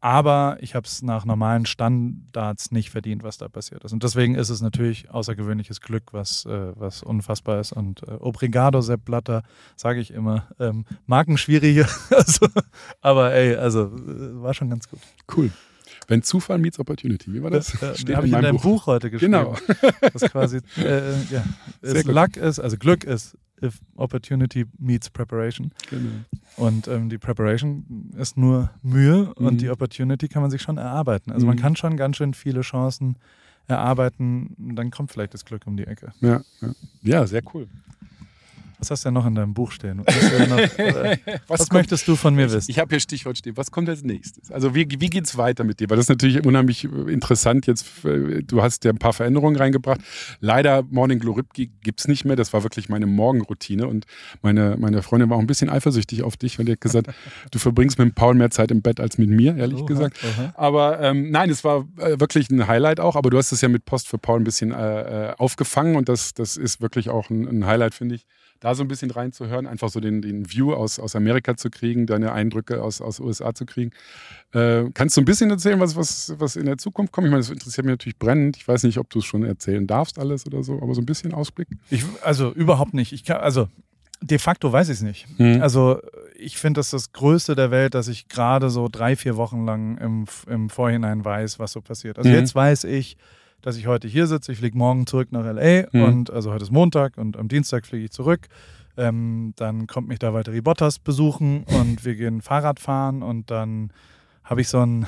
[0.00, 3.92] aber ich habe es nach normalen Standards nicht verdient, was da passiert ist.
[3.92, 7.72] Und deswegen ist es natürlich außergewöhnliches Glück, was, äh, was unfassbar ist.
[7.72, 9.42] Und äh, Obrigado, Sepp Blatter,
[9.76, 10.46] sage ich immer.
[10.60, 12.46] Ähm, Markenschwierige, also,
[13.00, 15.00] aber ey, also äh, war schon ganz gut.
[15.36, 15.50] Cool.
[16.06, 17.72] Wenn Zufall meets Opportunity, wie war das?
[17.80, 18.86] Das Steht habe ich in deinem Buch.
[18.86, 19.32] heute geschrieben.
[19.32, 19.56] Genau.
[20.12, 21.44] Das quasi, äh, ja.
[21.82, 25.72] Luck ist, also Glück ist, if Opportunity meets Preparation.
[25.90, 26.10] Genau.
[26.56, 29.46] Und ähm, die Preparation ist nur Mühe Mhm.
[29.46, 31.30] und die Opportunity kann man sich schon erarbeiten.
[31.32, 31.60] Also man Mhm.
[31.60, 33.16] kann schon ganz schön viele Chancen
[33.68, 34.54] erarbeiten.
[34.58, 36.12] Dann kommt vielleicht das Glück um die Ecke.
[36.20, 36.68] Ja, ja.
[37.02, 37.68] ja, sehr cool.
[38.78, 40.02] Was hast du denn noch in deinem Buch stehen?
[40.04, 42.70] Was, noch, äh, was kommt- möchtest du von mir wissen?
[42.70, 43.56] Ich habe hier Stichwort stehen.
[43.56, 44.52] Was kommt als nächstes?
[44.52, 45.90] Also wie, wie geht's weiter mit dir?
[45.90, 47.66] Weil das ist natürlich unheimlich äh, interessant.
[47.66, 50.00] Jetzt, äh, du hast ja ein paar Veränderungen reingebracht.
[50.40, 52.36] Leider Morning Glow Ripke gibt's nicht mehr.
[52.36, 53.88] Das war wirklich meine Morgenroutine.
[53.88, 54.06] Und
[54.42, 57.08] meine, meine Freundin war auch ein bisschen eifersüchtig auf dich, weil die hat gesagt,
[57.50, 60.16] du verbringst mit Paul mehr Zeit im Bett als mit mir, ehrlich Oha, gesagt.
[60.22, 60.52] oha.
[60.54, 63.16] Aber ähm, nein, es war wirklich ein Highlight auch.
[63.16, 65.96] Aber du hast es ja mit Post für Paul ein bisschen äh, aufgefangen.
[65.96, 68.26] Und das, das ist wirklich auch ein, ein Highlight, finde ich
[68.60, 72.06] da so ein bisschen reinzuhören, einfach so den, den View aus, aus Amerika zu kriegen,
[72.06, 73.90] deine Eindrücke aus, aus USA zu kriegen.
[74.52, 77.26] Äh, kannst du ein bisschen erzählen, was, was, was in der Zukunft kommt?
[77.26, 78.56] Ich meine, das interessiert mich natürlich brennend.
[78.56, 81.06] Ich weiß nicht, ob du es schon erzählen darfst, alles oder so, aber so ein
[81.06, 81.68] bisschen Ausblick.
[81.90, 83.12] Ich, also überhaupt nicht.
[83.12, 83.68] Ich kann, also
[84.20, 85.26] de facto weiß ich es nicht.
[85.38, 85.62] Mhm.
[85.62, 86.00] Also
[86.36, 89.98] ich finde das das Größte der Welt, dass ich gerade so drei, vier Wochen lang
[89.98, 92.18] im, im Vorhinein weiß, was so passiert.
[92.18, 92.34] Also Mhm.
[92.36, 93.16] jetzt weiß ich,
[93.62, 94.52] dass ich heute hier sitze.
[94.52, 96.02] Ich fliege morgen zurück nach LA Mhm.
[96.02, 98.48] und also heute ist Montag und am Dienstag fliege ich zurück.
[98.96, 103.92] Ähm, dann kommt mich da Valtteri Bottas besuchen und wir gehen Fahrrad fahren und dann
[104.44, 105.06] habe ich so ein,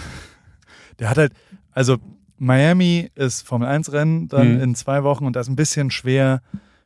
[0.99, 1.33] der hat halt,
[1.73, 1.97] also
[2.39, 4.61] Miami ist Formel 1 Rennen dann Mhm.
[4.63, 6.41] in zwei Wochen und das ist ein bisschen schwer.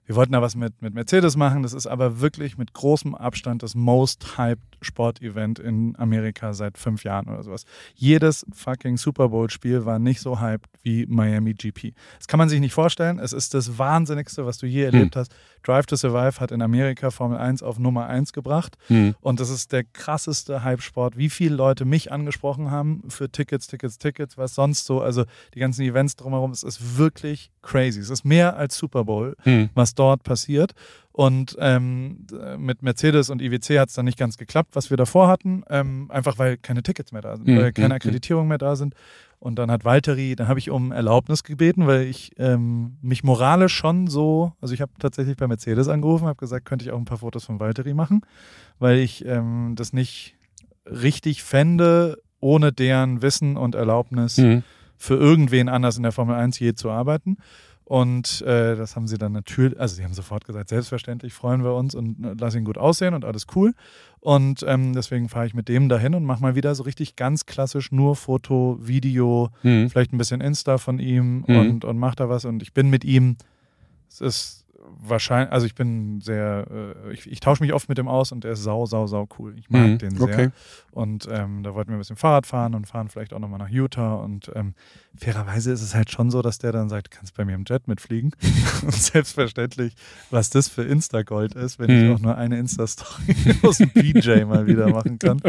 [0.07, 1.63] Wir wollten da was mit, mit Mercedes machen.
[1.63, 7.05] Das ist aber wirklich mit großem Abstand das most hyped Sportevent in Amerika seit fünf
[7.05, 7.65] Jahren oder sowas.
[7.95, 11.95] Jedes fucking Super Bowl-Spiel war nicht so hyped wie Miami GP.
[12.19, 13.19] Das kann man sich nicht vorstellen.
[13.19, 15.35] Es ist das Wahnsinnigste, was du je erlebt hast.
[15.63, 18.77] Drive to Survive hat in Amerika Formel 1 auf Nummer 1 gebracht.
[18.91, 19.15] Mhm.
[19.21, 21.17] Und das ist der krasseste Hype-Sport.
[21.17, 25.01] Wie viele Leute mich angesprochen haben für Tickets, Tickets, Tickets, was sonst so.
[25.01, 28.01] Also die ganzen Events drumherum, es ist wirklich crazy.
[28.01, 29.71] Es ist mehr als Super Bowl, Mhm.
[29.75, 30.73] was dort passiert.
[31.17, 32.27] Und ähm,
[32.59, 35.63] mit Mercedes und IWC hat es dann nicht ganz geklappt, was wir davor hatten.
[35.71, 38.75] Ähm, einfach weil keine Tickets mehr da sind, Mhm, weil keine mhm, Akkreditierungen mehr da
[38.75, 38.95] sind.
[39.39, 43.75] Und dann hat Valtteri, dann habe ich um Erlaubnis gebeten, weil ich ähm, mich moralisch
[43.75, 47.05] schon so, also ich habe tatsächlich bei Mercedes angerufen, habe gesagt, könnte ich auch ein
[47.05, 48.23] paar Fotos von Valtteri machen,
[48.81, 50.35] weil ich ähm, das nicht
[50.85, 54.65] richtig fände, ohne deren Wissen und Erlaubnis Mhm.
[54.97, 57.37] für irgendwen anders in der Formel 1 je zu arbeiten.
[57.87, 61.75] Und äh, das haben sie dann natürlich, also sie haben sofort gesagt, selbstverständlich freuen wir
[61.75, 63.75] uns und äh, lass ihn gut aussehen und alles cool.
[64.21, 67.45] Und ähm, deswegen fahre ich mit dem dahin und mache mal wieder so richtig ganz
[67.45, 69.91] klassisch nur Foto, Video, Mhm.
[69.91, 71.57] vielleicht ein bisschen Insta von ihm Mhm.
[71.59, 72.47] und, und mache da was.
[72.47, 73.37] Und ich bin mit ihm,
[74.09, 76.67] es ist wahrscheinlich, also ich bin sehr,
[77.07, 79.27] äh, ich, ich tausche mich oft mit dem aus und der ist sau, sau, sau
[79.39, 79.55] cool.
[79.59, 79.99] Ich mag Mhm.
[79.99, 80.23] den sehr.
[80.25, 80.51] Okay.
[80.93, 83.69] Und ähm, da wollten wir ein bisschen Fahrrad fahren und fahren vielleicht auch nochmal nach
[83.69, 84.15] Utah.
[84.15, 84.75] Und ähm,
[85.17, 87.65] fairerweise ist es halt schon so, dass der dann sagt, du kannst bei mir im
[87.67, 88.33] Jet mitfliegen.
[88.83, 89.95] und selbstverständlich,
[90.31, 92.05] was das für Insta-Gold ist, wenn Mhm.
[92.11, 95.41] ich auch nur eine Insta-Story aus dem PJ mal wieder machen kann,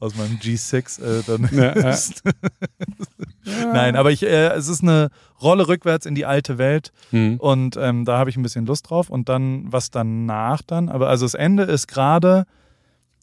[0.00, 1.90] aus meinem G6, äh, dann Ja, ja.
[1.90, 2.22] ist
[3.44, 7.36] Nein, aber ich, äh, es ist eine Rolle rückwärts in die alte Welt Mhm.
[7.38, 9.08] und ähm, da habe ich ein bisschen Lust drauf.
[9.10, 12.44] Und dann, was danach dann, aber also das Ende ist gerade,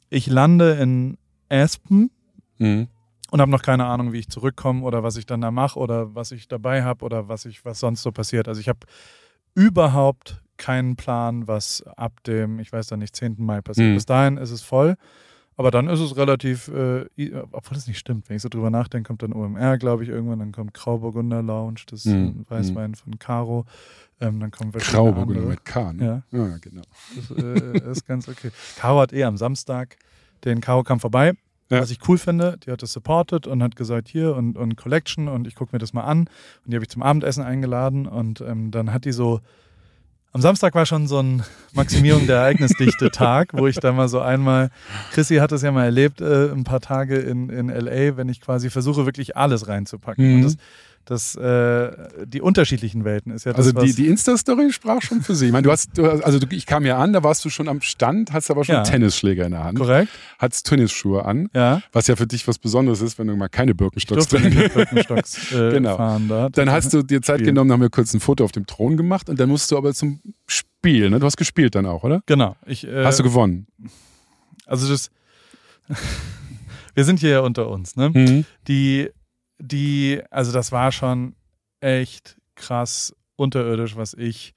[0.09, 1.17] ich lande in
[1.49, 2.09] Aspen
[2.57, 2.87] Mhm.
[3.31, 6.15] und habe noch keine Ahnung, wie ich zurückkomme oder was ich dann da mache oder
[6.15, 8.47] was ich dabei habe oder was ich, was sonst so passiert.
[8.47, 8.79] Also ich habe
[9.53, 13.35] überhaupt keinen Plan, was ab dem, ich weiß da nicht, 10.
[13.45, 13.89] Mai passiert.
[13.91, 13.95] Mhm.
[13.95, 14.95] Bis dahin ist es voll.
[15.57, 17.05] Aber dann ist es relativ, äh,
[17.51, 20.39] obwohl das nicht stimmt, wenn ich so drüber nachdenke, kommt dann OMR, glaube ich, irgendwann,
[20.39, 22.45] dann kommt Grauburgunder Lounge, das Mhm.
[22.49, 23.65] Weißwein von Caro,
[24.19, 26.23] ähm, dann kommen Grauburgunder mit K, ne?
[26.31, 26.81] Ja, Ja, genau.
[27.15, 28.51] das äh, ist ganz okay.
[28.75, 29.97] Caro hat eh am Samstag,
[30.43, 31.33] den Caro kam vorbei
[31.71, 31.79] Ja.
[31.81, 32.57] was ich cool finde.
[32.65, 35.79] Die hat das supported und hat gesagt, hier und, und Collection und ich gucke mir
[35.79, 36.19] das mal an.
[36.19, 36.29] Und
[36.71, 39.39] die habe ich zum Abendessen eingeladen und ähm, dann hat die so,
[40.35, 44.19] am Samstag war schon so ein Maximierung der Ereignisdichte Tag, wo ich da mal so
[44.19, 44.69] einmal,
[45.13, 48.41] Chrissy hat das ja mal erlebt, äh, ein paar Tage in, in LA, wenn ich
[48.41, 50.27] quasi versuche, wirklich alles reinzupacken.
[50.27, 50.35] Mhm.
[50.35, 50.57] Und das,
[51.05, 55.35] das, äh, die unterschiedlichen Welten ist ja das, Also die, die Insta-Story sprach schon für
[55.35, 55.47] sich.
[55.47, 57.49] Ich meine, du hast, du, hast- also du, ich kam ja an, da warst du
[57.51, 58.81] schon am Stand, hast aber schon Ja.
[58.83, 61.81] Tennisschläger in der Hand, korrekt, hattest Tennisschuhe an, ja.
[61.91, 65.69] was ja für dich was Besonderes ist, wenn du mal keine Birkenstocks drin Birkenstocks äh,
[65.71, 65.95] Genau.
[65.97, 66.49] fahren da.
[66.49, 67.45] Dann hast du dir Zeit Spiel.
[67.47, 69.93] genommen, haben wir kurz ein Foto auf dem Thron gemacht und dann musst du aber
[69.93, 71.19] zum Spiel, ne?
[71.19, 72.23] Du hast gespielt dann auch, oder?
[72.25, 72.55] Genau.
[72.65, 73.67] Ich, äh, Hast du gewonnen?
[74.65, 75.11] also das,
[76.95, 78.09] wir sind hier ja unter uns, ne?
[78.09, 78.45] Mhm.
[78.67, 79.09] Die,
[79.59, 81.35] die, also das war schon
[81.79, 84.53] echt krass unterirdisch, was ich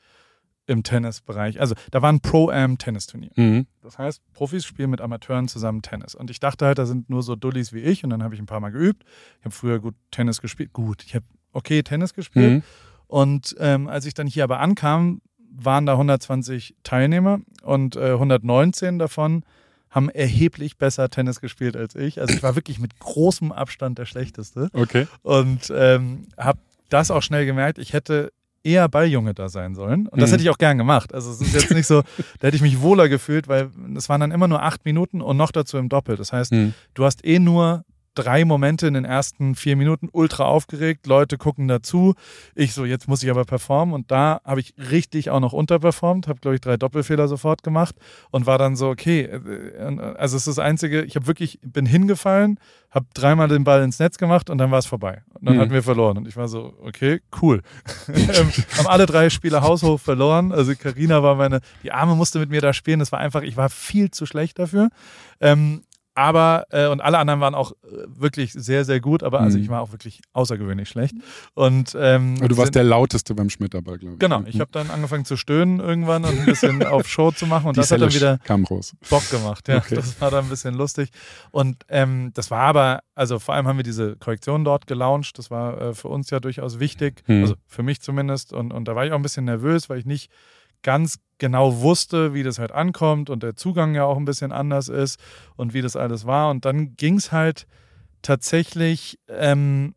[0.66, 3.30] im Tennisbereich, also da war ein Pro-Am-Tennisturnier.
[3.36, 3.66] Mhm.
[3.80, 6.14] Das heißt, Profis spielen mit Amateuren zusammen Tennis.
[6.14, 8.40] Und ich dachte halt, da sind nur so Dullis wie ich und dann habe ich
[8.40, 9.04] ein paar Mal geübt.
[9.38, 10.74] Ich habe früher gut Tennis gespielt.
[10.74, 12.56] Gut, ich habe okay Tennis gespielt.
[12.56, 12.62] Mhm.
[13.06, 18.98] Und ähm, als ich dann hier aber ankam, waren da 120 Teilnehmer und äh, 119
[18.98, 19.44] davon
[19.98, 22.20] haben erheblich besser Tennis gespielt als ich.
[22.20, 25.06] Also ich war wirklich mit großem Abstand der Schlechteste Okay.
[25.22, 27.78] und ähm, habe das auch schnell gemerkt.
[27.78, 28.32] Ich hätte
[28.64, 30.32] eher Balljunge da sein sollen und das Mhm.
[30.34, 31.14] hätte ich auch gern gemacht.
[31.14, 32.02] Also es ist jetzt nicht so,
[32.40, 35.36] da hätte ich mich wohler gefühlt, weil es waren dann immer nur acht Minuten und
[35.36, 36.16] noch dazu im Doppel.
[36.16, 36.74] Das heißt, Mhm.
[36.94, 37.84] du hast eh nur
[38.18, 42.14] drei Momente in den ersten vier Minuten ultra aufgeregt, Leute gucken dazu.
[42.54, 46.26] Ich so, jetzt muss ich aber performen und da habe ich richtig auch noch unterperformt,
[46.26, 47.94] habe glaube ich drei Doppelfehler sofort gemacht
[48.30, 51.86] und war dann so, okay, äh, also es ist das Einzige, ich habe wirklich, bin
[51.86, 52.58] hingefallen,
[52.90, 55.22] habe dreimal den Ball ins Netz gemacht und dann war es vorbei.
[55.34, 55.60] Und dann Mhm.
[55.60, 57.62] hatten wir verloren und ich war so, okay, cool.
[58.08, 60.52] ähm, haben alle drei Spiele haushoch verloren.
[60.52, 62.98] Also Karina war meine, die Arme musste mit mir da spielen.
[62.98, 64.88] Das war einfach, ich war viel zu schlecht dafür.
[65.40, 65.82] Ähm,
[66.18, 67.76] aber, äh, und alle anderen waren auch äh,
[68.08, 69.62] wirklich sehr, sehr gut, aber also Mhm.
[69.64, 71.14] ich war auch wirklich außergewöhnlich schlecht.
[71.54, 74.18] Und ähm, du warst sind- der lauteste beim Schmetterball, glaube ich.
[74.18, 77.68] Genau, ich habe dann angefangen zu stöhnen irgendwann und ein bisschen auf Show zu machen
[77.68, 78.96] und Die das hat dann wieder kam raus.
[79.08, 79.68] Bock gemacht.
[79.68, 79.94] Ja, Okay.
[79.94, 81.10] das war dann ein bisschen lustig.
[81.52, 85.38] Und ähm, das war aber, also vor allem haben wir diese Korrektion dort gelauncht.
[85.38, 87.42] Das war äh, für uns ja durchaus wichtig, Hm.
[87.42, 88.52] also für mich zumindest.
[88.52, 90.30] Und, und da war ich auch ein bisschen nervös, weil ich nicht
[90.82, 94.88] ganz genau wusste, wie das halt ankommt und der Zugang ja auch ein bisschen anders
[94.88, 95.18] ist
[95.56, 96.50] und wie das alles war.
[96.50, 97.66] Und dann ging es halt
[98.22, 99.18] tatsächlich.
[99.28, 99.94] Ähm,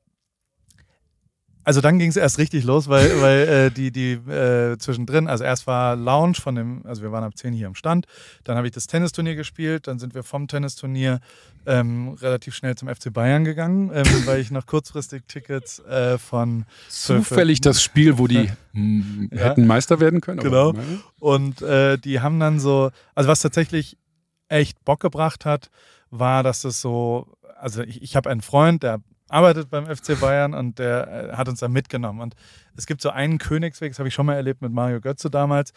[1.63, 5.43] also dann ging es erst richtig los, weil, weil äh, die, die äh, zwischendrin, also
[5.43, 8.05] erst war Lounge von dem, also wir waren ab 10 hier am Stand,
[8.43, 11.19] dann habe ich das Tennisturnier gespielt, dann sind wir vom Tennisturnier
[11.65, 16.65] ähm, relativ schnell zum FC Bayern gegangen, ähm, weil ich noch kurzfristig Tickets äh, von
[16.89, 19.37] Zufällig das Spiel, wo die Ja.
[19.49, 20.39] hätten Meister werden können.
[20.39, 20.73] Genau.
[21.19, 23.97] Und äh, die haben dann so, also was tatsächlich
[24.47, 25.69] echt Bock gebracht hat,
[26.09, 27.27] war, dass es so,
[27.59, 29.01] also ich, ich habe einen Freund, der
[29.31, 32.19] arbeitet beim FC Bayern und der äh, hat uns da mitgenommen.
[32.21, 32.35] Und
[32.75, 35.73] es gibt so einen Königsweg, das habe ich schon mal erlebt mit Mario Götze damals.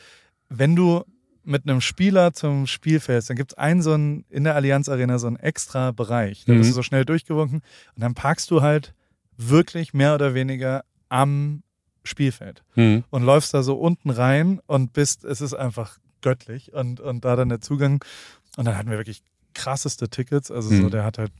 [0.48, 1.04] Wenn du
[1.44, 4.88] mit einem Spieler zum Spiel fährst, dann gibt es einen so einen, in der Allianz
[4.88, 6.44] Arena so einen extra Bereich.
[6.46, 6.58] Da Mhm.
[6.58, 7.58] bist du so schnell durchgewunken
[7.94, 8.94] und dann parkst du halt
[9.36, 11.62] wirklich mehr oder weniger am
[12.02, 13.04] Spielfeld Mhm.
[13.10, 17.36] und läufst da so unten rein und bist, es ist einfach göttlich und, und da
[17.36, 18.02] dann der Zugang.
[18.56, 20.50] Und dann hatten wir wirklich krasseste Tickets.
[20.50, 20.90] Also so, Mhm.
[20.90, 21.30] der hat halt.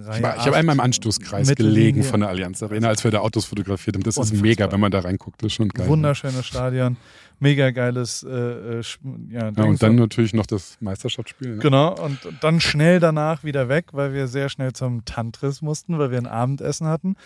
[0.00, 3.20] Ich, war- ich habe einmal im Anstoßkreis gelegen von der Allianz Arena, als wir da
[3.20, 4.02] Autos fotografiert haben.
[4.02, 5.42] Das ist mega, wenn man da reinguckt.
[5.42, 5.88] Das ist schon geil.
[5.88, 6.96] Wunderschönes Stadion,
[7.40, 8.82] mega geiles, äh, äh,
[9.30, 11.56] ja, Ja, und dann natürlich noch das Meisterschaftsspiel.
[11.56, 11.58] Ne?
[11.58, 16.10] Genau, und dann schnell danach wieder weg, weil wir sehr schnell zum Tantris mussten, weil
[16.10, 17.16] wir ein Abendessen hatten.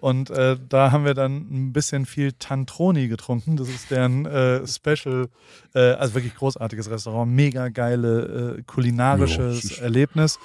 [0.00, 3.56] Und äh, da haben wir dann ein bisschen viel Tantroni getrunken.
[3.56, 5.28] Das ist deren äh, Special,
[5.74, 10.38] äh, also wirklich großartiges Restaurant, mega geile äh, kulinarisches Ja, Erlebnis.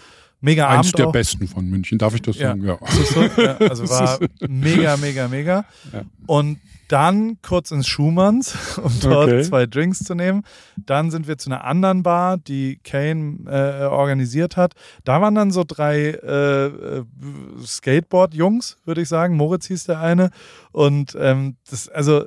[0.48, 1.12] Mega Eins Abend der auch.
[1.12, 2.50] besten von München, darf ich das Ja.
[2.50, 2.64] sagen?
[2.66, 2.78] Ja.
[3.14, 3.22] So?
[3.42, 5.66] Ja, also war mega, mega, mega.
[5.94, 6.04] Ja.
[6.26, 9.44] Und dann kurz ins Schumanns, um dort Okay.
[9.44, 10.44] zwei Drinks zu nehmen.
[10.78, 14.74] Dann sind wir zu einer anderen Bar, die Kane äh, organisiert hat.
[15.04, 17.04] Da waren dann so drei äh, äh,
[17.66, 19.36] Skateboard-Jungs, würde ich sagen.
[19.36, 20.30] Moritz hieß der eine.
[20.72, 22.26] Und ähm, das, also,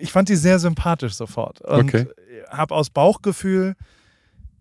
[0.00, 1.60] ich fand die sehr sympathisch sofort.
[1.62, 2.06] Und Okay.
[2.50, 3.74] habe aus Bauchgefühl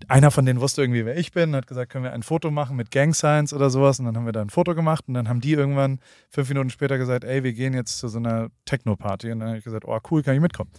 [0.10, 2.76] einer von denen wusste irgendwie, wer ich bin, hat gesagt, können wir ein Foto machen
[2.76, 4.00] mit Gang Signs oder sowas.
[4.00, 6.00] Und dann haben wir da ein Foto gemacht und dann haben die irgendwann
[6.30, 9.32] fünf Minuten später gesagt, ey, wir gehen jetzt zu so einer Techno-Party.
[9.32, 10.72] Und dann habe ich gesagt, oh cool, kann ich mitkommen?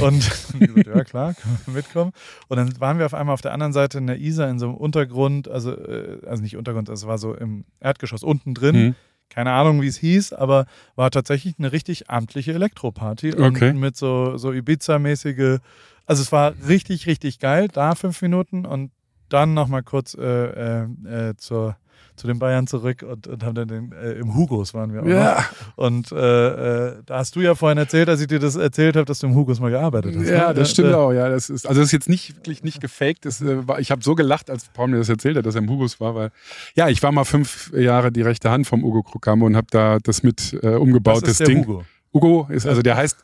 [0.00, 2.12] Und die gesagt, ja klar, können wir mitkommen.
[2.48, 4.66] Und dann waren wir auf einmal auf der anderen Seite in der Isar in so
[4.66, 8.76] einem Untergrund, also, äh, also nicht Untergrund, es war so im Erdgeschoss unten drin.
[8.76, 8.94] Mhm.
[9.30, 13.34] Keine Ahnung, wie es hieß, aber war tatsächlich eine richtig amtliche Elektroparty.
[13.34, 13.70] Okay.
[13.70, 15.58] Und mit so, so Ibiza-mäßige,
[16.06, 18.90] also es war richtig, richtig geil, da fünf Minuten und
[19.28, 20.82] dann nochmal kurz äh, äh,
[21.30, 21.76] äh, zur,
[22.14, 25.06] zu den Bayern zurück und, und haben dann den, äh, im Hugos waren wir auch
[25.06, 25.34] Ja.
[25.76, 25.84] noch.
[25.86, 29.06] Und äh, äh, da hast du ja vorhin erzählt, als ich dir das erzählt habe,
[29.06, 30.28] dass du im Hugos mal gearbeitet hast.
[30.28, 30.54] Ja, ne?
[30.54, 31.10] das stimmt Äh, auch.
[31.12, 33.24] Ja, das ist, also das ist jetzt nicht wirklich nicht gefaked.
[33.24, 35.62] Das, äh, war, ich habe so gelacht, als Paul mir das erzählt hat, dass er
[35.62, 36.30] im Hugos war, weil
[36.76, 39.98] ja, ich war mal fünf Jahre die rechte Hand vom Ugo Krokamo und habe da
[40.00, 41.66] das mit äh, umgebaut, Das ist das der Ding.
[41.66, 41.84] Hugo.
[42.12, 43.16] Hugo ist, also der heißt,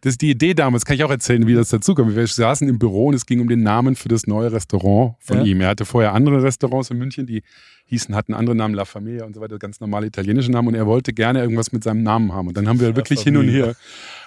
[0.00, 2.14] das ist die Idee damals, kann ich auch erzählen, wie das dazu kam.
[2.14, 5.38] Wir saßen im Büro und es ging um den Namen für das neue Restaurant von
[5.38, 5.44] Ja.
[5.44, 5.60] ihm.
[5.60, 7.42] Er hatte vorher andere Restaurants in München, die
[7.86, 10.86] hießen, hatten andere Namen, La Familia und so weiter, ganz normale italienische Namen und er
[10.86, 12.48] wollte gerne irgendwas mit seinem Namen haben.
[12.48, 13.74] Und dann haben wir wirklich hin und her,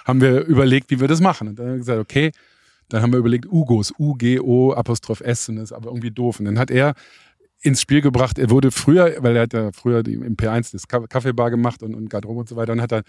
[0.04, 1.48] haben wir überlegt, wie wir das machen.
[1.48, 2.32] Und dann haben wir gesagt, okay,
[2.88, 6.40] dann haben wir überlegt, Ugos, U-G-O, Apostroph S, und das ist aber irgendwie doof.
[6.40, 6.94] Und dann hat er
[7.64, 11.06] ins Spiel gebracht, er wurde früher, weil er hat ja früher im P1 das Ka-
[11.06, 13.02] Kaffeebar gemacht und, und Garderobe und so weiter, und hat er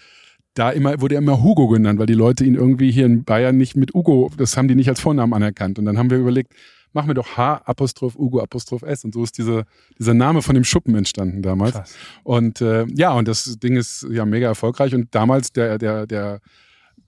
[0.53, 3.57] da immer, wurde er immer Hugo genannt, weil die Leute ihn irgendwie hier in Bayern
[3.57, 5.79] nicht mit Ugo, das haben die nicht als Vornamen anerkannt.
[5.79, 6.53] Und dann haben wir überlegt,
[6.93, 9.03] machen wir doch H Apostroph Ugo Apostroph S.
[9.03, 9.65] Und so ist diese,
[9.97, 11.73] dieser Name von dem Schuppen entstanden damals.
[11.73, 11.95] Krass.
[12.23, 14.93] Und äh, ja, und das Ding ist ja mega erfolgreich.
[14.93, 16.39] Und damals der, der, der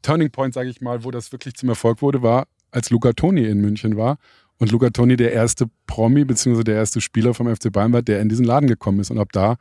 [0.02, 3.46] Turning Point, sage ich mal, wo das wirklich zum Erfolg wurde, war, als Luca Toni
[3.46, 4.18] in München war.
[4.58, 8.22] Und Luca Toni der erste Promi, beziehungsweise der erste Spieler vom FC Bayern war, der
[8.22, 9.12] in diesen Laden gekommen ist.
[9.12, 9.58] Und ab da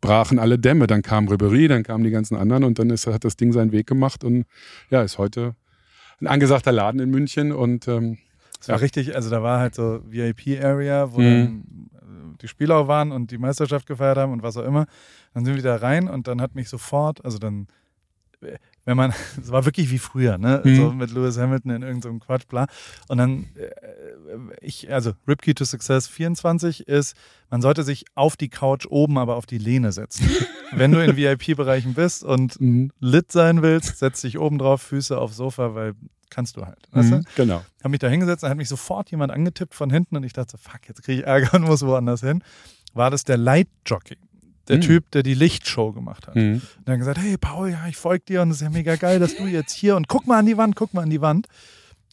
[0.00, 0.86] brachen alle Dämme.
[0.86, 3.72] Dann kam Ribery, dann kamen die ganzen anderen und dann ist, hat das Ding seinen
[3.72, 4.44] Weg gemacht und
[4.90, 5.54] ja, ist heute
[6.20, 8.18] ein angesagter Laden in München und ähm,
[8.58, 8.80] Das war Ja.
[8.80, 11.24] richtig, also da war halt so VIP-Area, wo Mhm.
[11.24, 14.86] dann äh, die Spieler waren und die Meisterschaft gefeiert haben und was auch immer.
[15.34, 17.66] Dann sind wir da rein und dann hat mich sofort, also dann,
[18.40, 18.56] äh,
[18.86, 19.12] wenn man,
[19.42, 20.62] es war wirklich wie früher, ne?
[20.64, 20.76] Mhm.
[20.76, 22.66] So mit Lewis Hamilton in irgendeinem Quatsch, bla.
[23.08, 27.14] Und dann, äh, ich, also Ripkey to Success 24 ist,
[27.50, 30.30] man sollte sich auf die Couch oben, aber auf die Lehne setzen.
[30.72, 32.90] wenn du in VIP-Bereichen bist und mhm.
[33.00, 35.94] lit sein willst, setz dich oben drauf, Füße aufs Sofa, weil
[36.30, 36.78] kannst du halt.
[36.92, 37.16] Weißt du?
[37.16, 37.24] Mhm.
[37.36, 37.64] genau.
[37.80, 40.52] habe mich da hingesetzt, dann hat mich sofort jemand angetippt von hinten und ich dachte,
[40.52, 42.42] so, fuck, jetzt kriege ich Ärger und muss woanders hin.
[42.94, 44.16] War das der Lightjockey,
[44.68, 44.80] der Mhm.
[44.82, 46.36] Typ, der die Lichtshow gemacht hat.
[46.36, 46.62] Mhm.
[46.78, 49.18] Und dann gesagt, hey Paul, ja, ich folge dir und es ist ja mega geil,
[49.18, 51.46] dass du jetzt hier und guck mal an die Wand, guck mal an die Wand.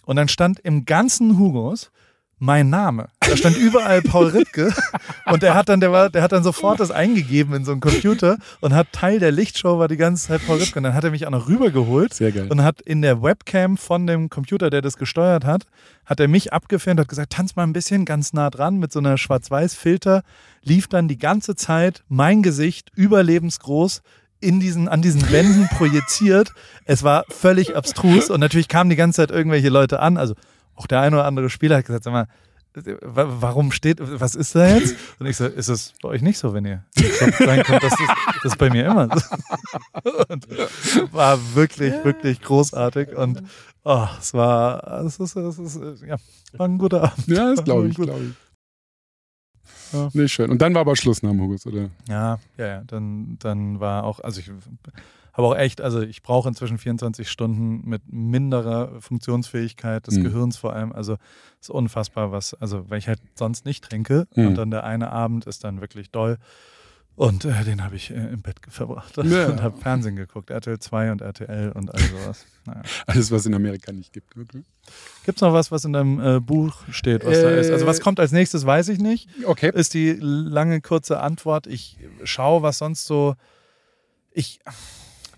[0.05, 1.91] Und dann stand im ganzen Hugos
[2.39, 3.07] mein Name.
[3.21, 4.73] Da stand überall Paul Rittke
[5.31, 7.79] und der hat dann, der war, der hat dann sofort das eingegeben in so einen
[7.79, 10.79] Computer und hat Teil der Lichtshow war die ganze Zeit Paul Rittke.
[10.79, 12.47] Und dann hat er mich auch noch rübergeholt Sehr geil.
[12.49, 15.65] und hat in der Webcam von dem Computer, der das gesteuert hat,
[16.05, 18.99] hat er mich abgefilmt, hat gesagt, tanz mal ein bisschen ganz nah dran mit so
[18.99, 20.23] einer Schwarz-Weiß-Filter,
[20.63, 24.01] lief dann die ganze Zeit mein Gesicht überlebensgroß
[24.41, 26.51] in diesen, an diesen Wänden projiziert.
[26.83, 30.35] Es war völlig abstrus und natürlich kamen die ganze Zeit irgendwelche Leute an, also
[30.75, 32.27] auch der eine oder andere Spieler hat gesagt, sag mal,
[33.01, 34.95] wa- warum steht, was ist da jetzt?
[35.19, 36.83] Und ich so, ist es bei euch nicht so, wenn ihr
[37.39, 37.83] reinkommt?
[37.83, 38.09] Das ist,
[38.43, 40.11] das ist bei mir immer so.
[40.29, 40.47] Und
[41.13, 43.43] war wirklich, wirklich großartig und
[43.83, 46.15] oh, es war, es ist, es ist, ja,
[46.53, 47.27] war ein guter Abend.
[47.27, 48.33] Ja, das glaube ich, glaube ich.
[49.93, 50.09] Ja.
[50.13, 50.49] Nee, schön.
[50.49, 51.89] Und dann war aber Schluss nach dem Hugos, oder?
[52.09, 52.83] Ja, ja, ja.
[52.87, 54.51] Dann, dann war auch, also ich
[55.33, 60.23] habe auch echt, also ich brauche inzwischen 24 Stunden mit minderer Funktionsfähigkeit des Mhm.
[60.25, 60.91] Gehirns vor allem.
[60.91, 61.13] Also
[61.59, 64.47] es ist unfassbar, was, also weil ich halt sonst nicht trinke Mhm.
[64.47, 66.37] und dann der eine Abend ist dann wirklich doll.
[67.15, 69.45] Und äh, den habe ich äh, im Bett verbracht Ja.
[69.49, 72.45] und habe Fernsehen geguckt, RTL 2 und RTL und all sowas.
[72.65, 72.81] Naja.
[73.05, 74.35] Alles, was in Amerika nicht gibt.
[74.35, 74.63] Okay.
[75.23, 77.69] Gibt es noch was, was in deinem äh, Buch steht, was da ist?
[77.69, 79.29] Also was Äh, kommt als nächstes, weiß ich nicht.
[79.45, 79.71] okay.
[79.75, 81.67] ist die lange, kurze Antwort.
[81.67, 83.35] Ich schaue, was sonst so.
[84.31, 84.59] Ich,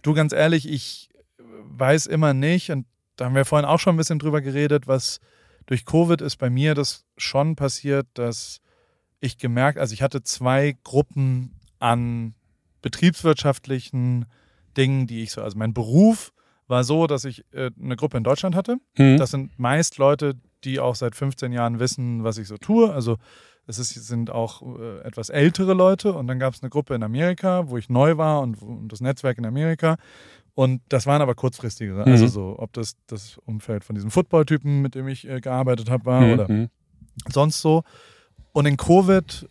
[0.06, 2.86] du ganz ehrlich, ich weiß immer nicht, und
[3.16, 5.20] da haben wir vorhin auch schon ein bisschen drüber geredet, was
[5.66, 8.62] durch Covid ist bei mir das schon passiert, dass
[9.20, 12.36] ich gemerkt, also ich hatte zwei Gruppen an
[12.82, 14.26] betriebswirtschaftlichen
[14.78, 16.32] Dingen, die ich so, also mein Beruf
[16.68, 18.78] war so, dass ich äh, eine Gruppe in Deutschland hatte.
[18.96, 19.18] Hm.
[19.18, 20.34] Das sind meist Leute,
[20.64, 22.92] die auch seit 15 Jahren wissen, was ich so tue.
[22.92, 23.18] Also
[23.68, 27.04] es ist, sind auch äh, etwas ältere Leute und dann gab es eine Gruppe in
[27.04, 29.98] Amerika, wo ich neu war und, und das Netzwerk in Amerika.
[30.54, 31.96] Und das waren aber kurzfristige.
[32.04, 32.30] Also Mhm.
[32.30, 36.22] so, ob das das Umfeld von diesem Football-Typen, mit dem ich äh, gearbeitet habe, war
[36.22, 36.70] Hm, oder hm.
[37.30, 37.84] sonst so.
[38.54, 39.50] Und in Covid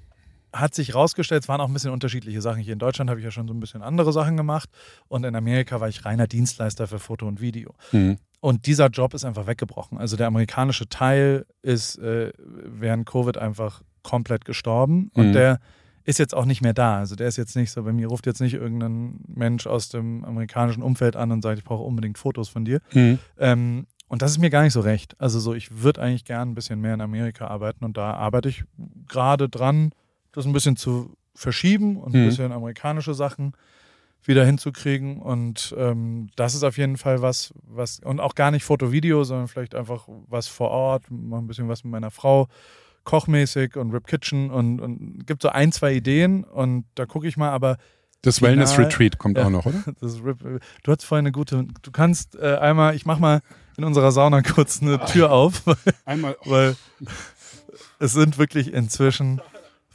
[0.55, 2.63] hat sich rausgestellt, es waren auch ein bisschen unterschiedliche Sachen.
[2.63, 4.71] Hier in Deutschland habe ich ja schon so ein bisschen andere Sachen gemacht
[5.09, 7.75] und in Amerika war ich reiner Dienstleister für Foto und Video.
[7.91, 8.17] Hm.
[8.41, 9.99] Und dieser Job ist einfach weggebrochen.
[9.99, 15.33] Also der amerikanische Teil ist äh, während Covid einfach komplett gestorben und Mhm.
[15.33, 15.59] der
[16.05, 16.99] ist jetzt auch nicht mehr da.
[16.99, 20.23] Also der ist jetzt nicht so, bei mir ruft jetzt nicht irgendein Mensch aus dem
[20.25, 22.81] amerikanischen Umfeld an und sagt, ich brauche unbedingt Fotos von dir.
[22.91, 23.19] Hm.
[23.39, 25.19] Ähm, und das ist mir gar nicht so recht.
[25.19, 28.51] Also so, ich würde eigentlich gern ein bisschen mehr in Amerika arbeiten und da arbeite
[28.51, 28.65] ich
[29.09, 29.93] gerade dran,
[30.33, 32.27] das ein bisschen zu verschieben und ein Mhm.
[32.27, 33.55] bisschen amerikanische Sachen
[34.27, 35.21] wieder hinzukriegen.
[35.21, 39.49] Und ähm, das ist auf jeden Fall was, was, und auch gar nicht Foto-Video, sondern
[39.49, 42.47] vielleicht einfach was vor Ort, mal ein bisschen was mit meiner Frau
[43.05, 47.37] kochmäßig und Rip Kitchen und, und gibt so ein, zwei Ideen und da gucke ich
[47.37, 47.77] mal, aber
[48.23, 49.45] Das Final- Wellness Retreat kommt Ja.
[49.47, 49.83] auch noch, oder?
[50.03, 50.39] Rip,
[50.83, 53.41] du hast vorhin eine gute, du kannst äh, einmal, ich mach mal
[53.77, 56.37] in unserer Sauna kurz eine Tür auf, weil, Einmal.
[56.45, 56.77] weil
[57.99, 59.41] es sind wirklich inzwischen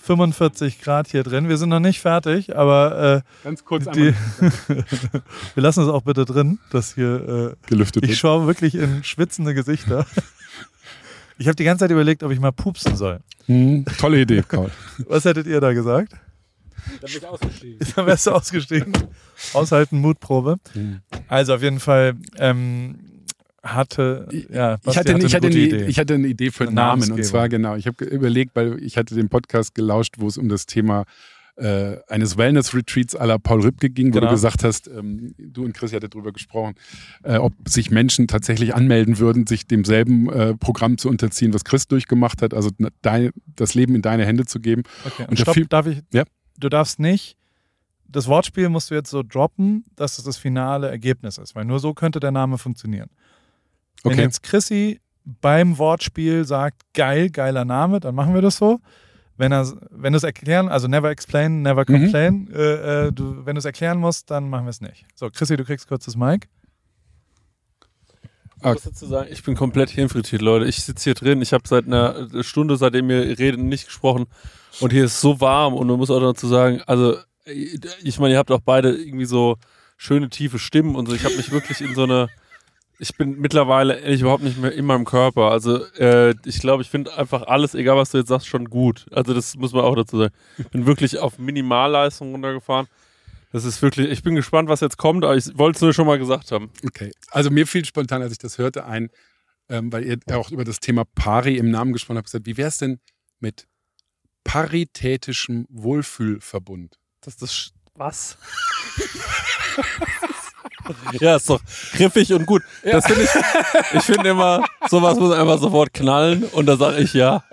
[0.01, 1.49] 45 Grad hier drin.
[1.49, 4.53] Wir sind noch nicht fertig, aber Ganz kurz äh, die, einmal
[5.55, 8.20] wir lassen es auch bitte drin, dass hier äh, gelüftet ich wird.
[8.20, 10.05] schaue wirklich in schwitzende Gesichter.
[11.40, 13.22] Ich habe die ganze Zeit überlegt, ob ich mal pupsen soll.
[13.46, 14.70] Hm, tolle Idee, Paul.
[15.08, 16.12] Was hättet ihr da gesagt?
[17.02, 17.80] Da bin ich ausgestiegen.
[17.96, 18.94] Dann wärst du ausgestiegen.
[19.54, 20.58] Aushalten, Mutprobe.
[20.74, 21.00] Hm.
[21.30, 23.00] Also auf jeden Fall ähm,
[23.64, 25.86] hatte, ja, Ich Basti hatte, ich, hatte eine Idee.
[25.86, 27.12] ich hatte eine Idee für Eine Namen.
[27.12, 30.50] Und zwar, genau, ich habe überlegt, weil ich hatte den Podcast gelauscht, wo es um
[30.50, 31.06] das Thema
[31.60, 34.28] äh, eines Wellness-Retreats à la Paul Ripke ging, wo Genau.
[34.28, 36.76] du gesagt hast, ähm, du und Chris hattet darüber gesprochen,
[37.24, 41.88] äh, ob sich Menschen tatsächlich anmelden würden, sich demselben äh, Programm zu unterziehen, was Chris
[41.88, 42.70] durchgemacht hat, also
[43.01, 44.84] dein, das Leben in deine Hände zu geben.
[45.05, 45.24] Okay.
[45.24, 46.01] Und Und stopp, darf ich?
[46.14, 46.24] Ja.
[46.57, 47.36] Du darfst nicht.
[48.07, 51.80] Das Wortspiel musst du jetzt so droppen, dass es das finale Ergebnis ist, weil nur
[51.80, 53.10] so könnte der Name funktionieren.
[54.03, 54.22] Wenn Okay.
[54.24, 58.80] jetzt Chrissy beim Wortspiel sagt, geil, geiler Name, dann machen wir das so.
[59.40, 61.94] Wenn er, wenn du es erklären, also never explain, never Mhm.
[62.04, 65.06] complain, äh, äh, du, wenn du es erklären musst, dann machen wir es nicht.
[65.16, 66.50] So, Chrissy, du kriegst kurz das Mic.
[68.58, 70.66] Ich muss dazu sagen, ich bin komplett hirnfrittiert, Leute.
[70.66, 71.42] Ich sitze hier drin.
[71.42, 74.26] Ich habe seit einer Stunde, seitdem wir reden, nicht gesprochen.
[74.82, 75.74] Und hier ist so warm.
[75.74, 77.16] Und man muss auch dazu sagen, also,
[77.46, 79.56] ich meine, ihr habt auch beide irgendwie so
[79.96, 81.16] schöne, tiefe Stimmen und so.
[81.16, 82.28] Ich habe mich wirklich in so eine.
[83.02, 85.52] Ich bin mittlerweile ehrlich überhaupt nicht mehr in meinem Körper.
[85.52, 89.06] Also, äh, ich glaube, ich finde einfach alles, egal was du jetzt sagst, schon gut.
[89.12, 90.34] Also, das muss man auch dazu sagen.
[90.58, 92.88] Ich bin wirklich auf Minimalleistung runtergefahren.
[93.54, 96.06] Das ist wirklich, ich bin gespannt, was jetzt kommt, aber ich wollte es nur schon
[96.06, 96.70] mal gesagt haben.
[96.86, 97.12] Okay.
[97.32, 99.10] Also mir fiel spontan, als ich das hörte, ein,
[99.70, 102.68] ähm, weil ihr auch über das Thema Pari im Namen gesprochen habt, gesagt, wie wäre
[102.68, 103.00] es denn
[103.39, 103.66] mit
[104.43, 107.00] paritätischem Wohlfühlverbund?
[107.22, 107.52] Das ist das.
[107.54, 108.38] Sch- Was?
[111.20, 111.60] ja, ist doch
[111.94, 112.62] griffig und gut.
[112.84, 113.30] Das finde ich.
[113.96, 117.44] Ich finde immer, sowas muss einfach sofort knallen und da sage ich ja.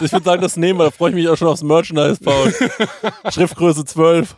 [0.00, 0.84] Ich würde sagen, das nehmen wir.
[0.86, 2.54] Da freue ich mich auch schon aufs Merchandise, Paul.
[3.32, 4.34] Schriftgröße 12.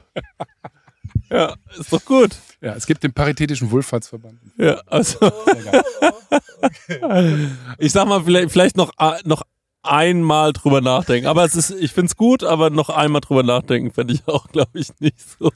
[1.31, 2.31] Ja, ist doch gut.
[2.61, 4.39] Ja, es gibt den Paritätischen Wohlfahrtsverband.
[4.59, 5.19] Ja, also.
[7.79, 9.43] Ich sag mal, vielleicht, vielleicht noch, a- noch
[9.83, 11.27] einmal drüber nachdenken.
[11.27, 14.49] Aber es ist, ich finde es gut, aber noch einmal drüber nachdenken fände ich auch,
[14.49, 15.51] glaube ich, nicht so.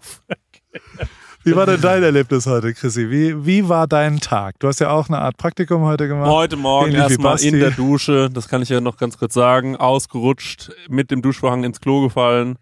[1.44, 3.10] Wie war denn dein Erlebnis heute, Chrissy?
[3.10, 4.58] Wie, wie war dein Tag?
[4.60, 6.30] Du hast ja auch eine Art Praktikum heute gemacht.
[6.30, 10.72] Heute Morgen erstmal in der Dusche, das kann ich ja noch ganz kurz sagen, ausgerutscht,
[10.88, 12.56] mit dem Duschvorhang ins Klo gefallen,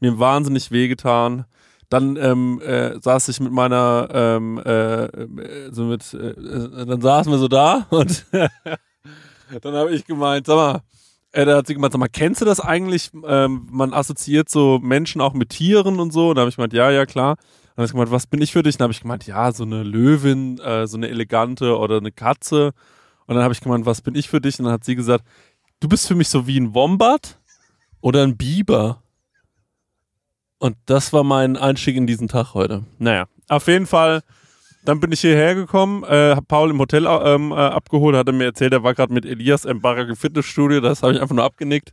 [0.00, 1.46] mir wahnsinnig wehgetan.
[1.88, 7.00] Dann ähm, äh, saß ich mit meiner, ähm, äh, äh, so mit, äh, äh, dann
[7.00, 10.82] saßen wir so da und dann habe ich gemeint, sag mal,
[11.32, 13.12] äh, da hat sie gemeint, sag mal, kennst du das eigentlich?
[13.26, 16.30] Ähm, man assoziiert so Menschen auch mit Tieren und so.
[16.30, 17.36] Und da habe ich gemeint, ja, ja, klar.
[17.76, 18.76] Dann habe ich gemeint, was bin ich für dich?
[18.76, 22.10] Und dann habe ich gemeint, ja, so eine Löwin, äh, so eine elegante oder eine
[22.10, 22.72] Katze.
[23.26, 24.58] Und dann habe ich gemeint, was bin ich für dich?
[24.58, 25.26] Und dann hat sie gesagt,
[25.80, 27.38] du bist für mich so wie ein Wombat
[28.00, 29.02] oder ein Biber.
[30.58, 32.84] Und das war mein Einstieg in diesen Tag heute.
[32.98, 34.22] Naja, auf jeden Fall,
[34.86, 38.32] dann bin ich hierher gekommen, äh, hab Paul im Hotel ähm, äh, abgeholt, hat er
[38.32, 41.44] mir erzählt, er war gerade mit Elias im im Fitnessstudio, das habe ich einfach nur
[41.44, 41.92] abgenickt.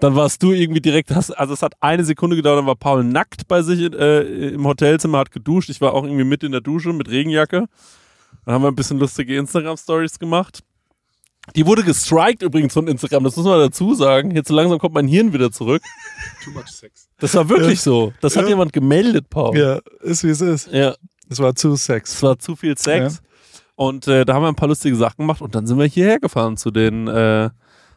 [0.00, 3.04] Dann warst du irgendwie direkt, hast, also es hat eine Sekunde gedauert, dann war Paul
[3.04, 5.70] nackt bei sich äh, im Hotelzimmer, hat geduscht.
[5.70, 7.66] Ich war auch irgendwie mit in der Dusche mit Regenjacke.
[8.44, 10.60] Dann haben wir ein bisschen lustige Instagram-Stories gemacht.
[11.56, 14.30] Die wurde gestrikt übrigens von Instagram, das muss man dazu sagen.
[14.32, 15.82] Jetzt so langsam kommt mein Hirn wieder zurück.
[16.44, 17.08] Too much sex.
[17.18, 18.12] Das war wirklich so.
[18.20, 18.50] Das hat Ja.
[18.50, 19.56] jemand gemeldet, Paul.
[19.56, 20.72] Ja, ist wie es ist.
[20.72, 20.94] ja.
[21.32, 22.14] Es war zu Sex.
[22.14, 23.22] Es war zu viel Sex.
[23.74, 26.20] Und äh, da haben wir ein paar lustige Sachen gemacht und dann sind wir hierher
[26.20, 27.50] gefahren zu den, äh,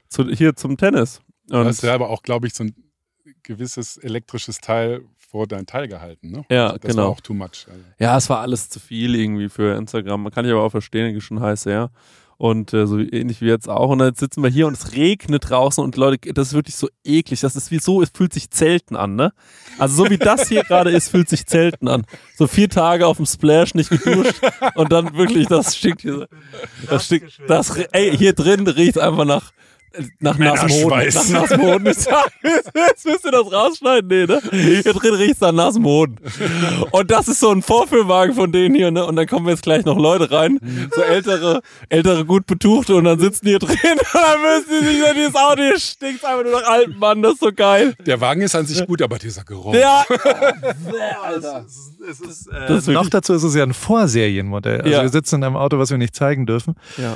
[0.09, 1.21] zu, hier zum Tennis.
[1.51, 2.73] Und, Du hast ja aber auch, glaube ich, so ein
[3.43, 6.45] gewisses elektrisches Teil vor dein Teil gehalten, ne?
[6.49, 7.03] Ja, Also das genau.
[7.03, 7.67] war auch too much.
[7.67, 7.83] Also.
[7.99, 10.23] ja, es war alles zu viel irgendwie für Instagram.
[10.23, 11.91] Man kann ich aber auch verstehen, ist schon heiß her.
[12.38, 13.89] Und äh, so ähnlich wie jetzt auch.
[13.89, 16.89] Und dann sitzen wir hier und es regnet draußen und Leute, das ist wirklich so
[17.05, 17.39] eklig.
[17.39, 19.31] Das ist wie so, es fühlt sich Zelten an, ne?
[19.79, 22.05] Also so wie das hier gerade ist, fühlt sich Zelten an.
[22.38, 24.36] So vier Tage auf dem Splash nicht geduscht
[24.75, 26.13] und dann wirklich, das stinkt hier.
[26.13, 26.25] so-
[26.89, 29.51] Das stinkt, das, ey, hier drin riecht einfach nach,
[30.19, 30.89] nach nassem Hoden.
[31.13, 31.86] Nach nassem Hoden.
[31.86, 34.41] Jetzt müsst ihr das rausschneiden, nee, ne?
[34.51, 36.17] Hier drin riecht es nach nassem Hoden.
[36.91, 39.05] Und das ist so ein Vorführwagen von denen hier, ne?
[39.05, 40.59] Und dann kommen jetzt gleich noch Leute rein,
[40.93, 44.86] so ältere, ältere, gut betuchte und dann sitzen die hier drin und dann müssen die
[44.88, 47.95] sich in dieses Auto, hier stinkt einfach nur nach alten Mann, das ist so geil.
[48.05, 49.73] Der Wagen ist an sich gut, aber dieser Geruch.
[49.75, 50.03] Ja,
[52.07, 54.81] Es ist, Das ist noch dazu ist es ja ein Vorserienmodell.
[54.81, 55.01] Also Ja.
[55.01, 56.75] wir sitzen in einem Auto, was wir nicht zeigen dürfen.
[56.97, 57.15] ja.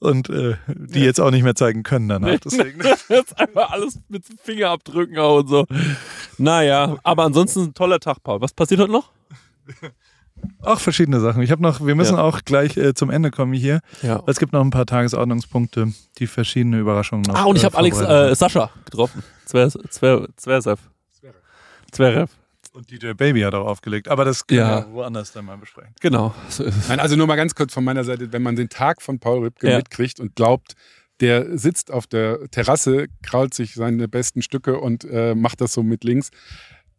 [0.00, 2.38] Und äh, die jetzt auch nicht mehr zeigen können danach.
[2.44, 2.80] Deswegen.
[3.08, 5.66] Jetzt einfach alles mit Fingerabdrücken auch und so.
[6.38, 8.40] Naja, aber ansonsten ein toller Tag, Paul.
[8.40, 9.10] Was passiert heute noch?
[10.62, 11.42] Auch verschiedene Sachen.
[11.42, 12.22] Ich habe noch, wir müssen Ja.
[12.22, 13.80] auch gleich äh, zum Ende kommen hier.
[14.02, 14.22] Ja.
[14.28, 17.34] Es gibt noch ein paar Tagesordnungspunkte, die verschiedene Überraschungen noch.
[17.34, 19.24] Ah, und ich äh, habe Alex äh, Sascha getroffen.
[19.46, 20.78] Zwer, Zwer, Zverev.
[21.90, 22.30] Zverev.
[22.72, 24.08] Und DJ Baby hat auch aufgelegt.
[24.08, 24.86] Aber das können Ja.
[24.86, 25.94] wir woanders dann mal besprechen.
[26.00, 26.34] Genau.
[26.48, 26.88] So ist es.
[26.88, 29.40] Nein, also nur mal ganz kurz von meiner Seite, wenn man den Tag von Paul
[29.40, 29.76] Rübke Ja.
[29.78, 30.74] mitkriegt und glaubt,
[31.20, 35.82] der sitzt auf der Terrasse, krault sich seine besten Stücke und äh, macht das so
[35.82, 36.30] mit links.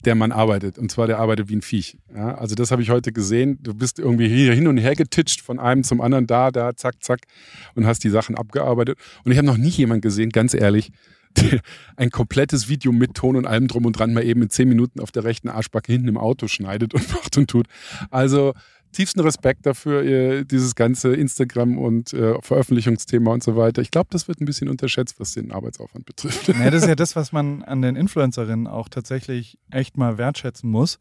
[0.06, 0.78] Der Mann arbeitet.
[0.78, 1.98] Und zwar der arbeitet wie ein Viech.
[2.16, 3.58] Ja, also das habe ich heute gesehen.
[3.62, 7.04] Du bist irgendwie hier hin und her getitscht, von einem zum anderen, da, da, zack,
[7.04, 7.20] zack,
[7.76, 8.98] und hast die Sachen abgearbeitet.
[9.26, 10.92] Und ich habe noch nie jemand gesehen, ganz ehrlich,
[11.96, 15.00] ein komplettes Video mit Ton und allem drum und dran mal eben in zehn Minuten
[15.00, 17.68] auf der rechten Arschbacke hinten im Auto schneidet und macht und tut.
[18.10, 18.54] Also
[18.92, 23.82] tiefsten Respekt dafür, dieses ganze Instagram und äh, Veröffentlichungsthema und so weiter.
[23.84, 26.48] Ich glaube, das wird ein bisschen unterschätzt, was den Arbeitsaufwand betrifft.
[26.48, 30.70] Ja, das ist ja das, was man an den Influencerinnen auch tatsächlich echt mal wertschätzen
[30.72, 30.98] muss,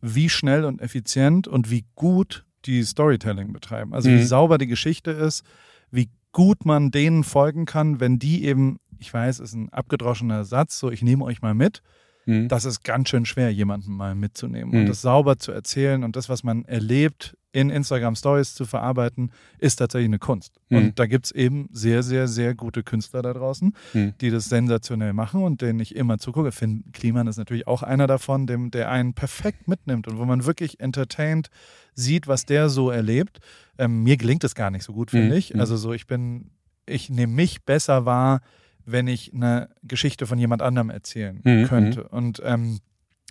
[0.00, 3.94] wie schnell und effizient und wie gut die Storytelling betreiben.
[3.94, 4.24] Also wie Mhm.
[4.26, 5.44] sauber die Geschichte ist,
[5.92, 10.78] wie gut man denen folgen kann, wenn die eben, ich weiß, ist ein abgedroschener Satz,
[10.78, 11.82] so ich nehme euch mal mit.
[12.26, 12.48] Mhm.
[12.48, 14.80] Das ist ganz schön schwer, jemanden mal mitzunehmen Mhm.
[14.80, 19.32] und das sauber zu erzählen und das, was man erlebt, in Instagram Stories zu verarbeiten,
[19.58, 20.60] ist tatsächlich eine Kunst.
[20.68, 20.76] Mhm.
[20.76, 24.14] Und da gibt es eben sehr, sehr, sehr gute Künstler da draußen, Mhm.
[24.20, 26.52] die das sensationell machen und denen ich immer zugucke.
[26.52, 30.44] Finn Kliman ist natürlich auch einer davon, dem, der einen perfekt mitnimmt und wo man
[30.46, 31.48] wirklich entertained
[31.94, 33.40] sieht, was der so erlebt.
[33.78, 35.38] Ähm, mir gelingt es gar nicht so gut, finde Mhm.
[35.38, 35.58] ich.
[35.58, 36.50] Also so, ich bin,
[36.86, 38.42] ich nehme mich besser wahr,
[38.86, 42.08] wenn ich eine Geschichte von jemand anderem erzählen Mhm, könnte.
[42.08, 42.78] Und ähm,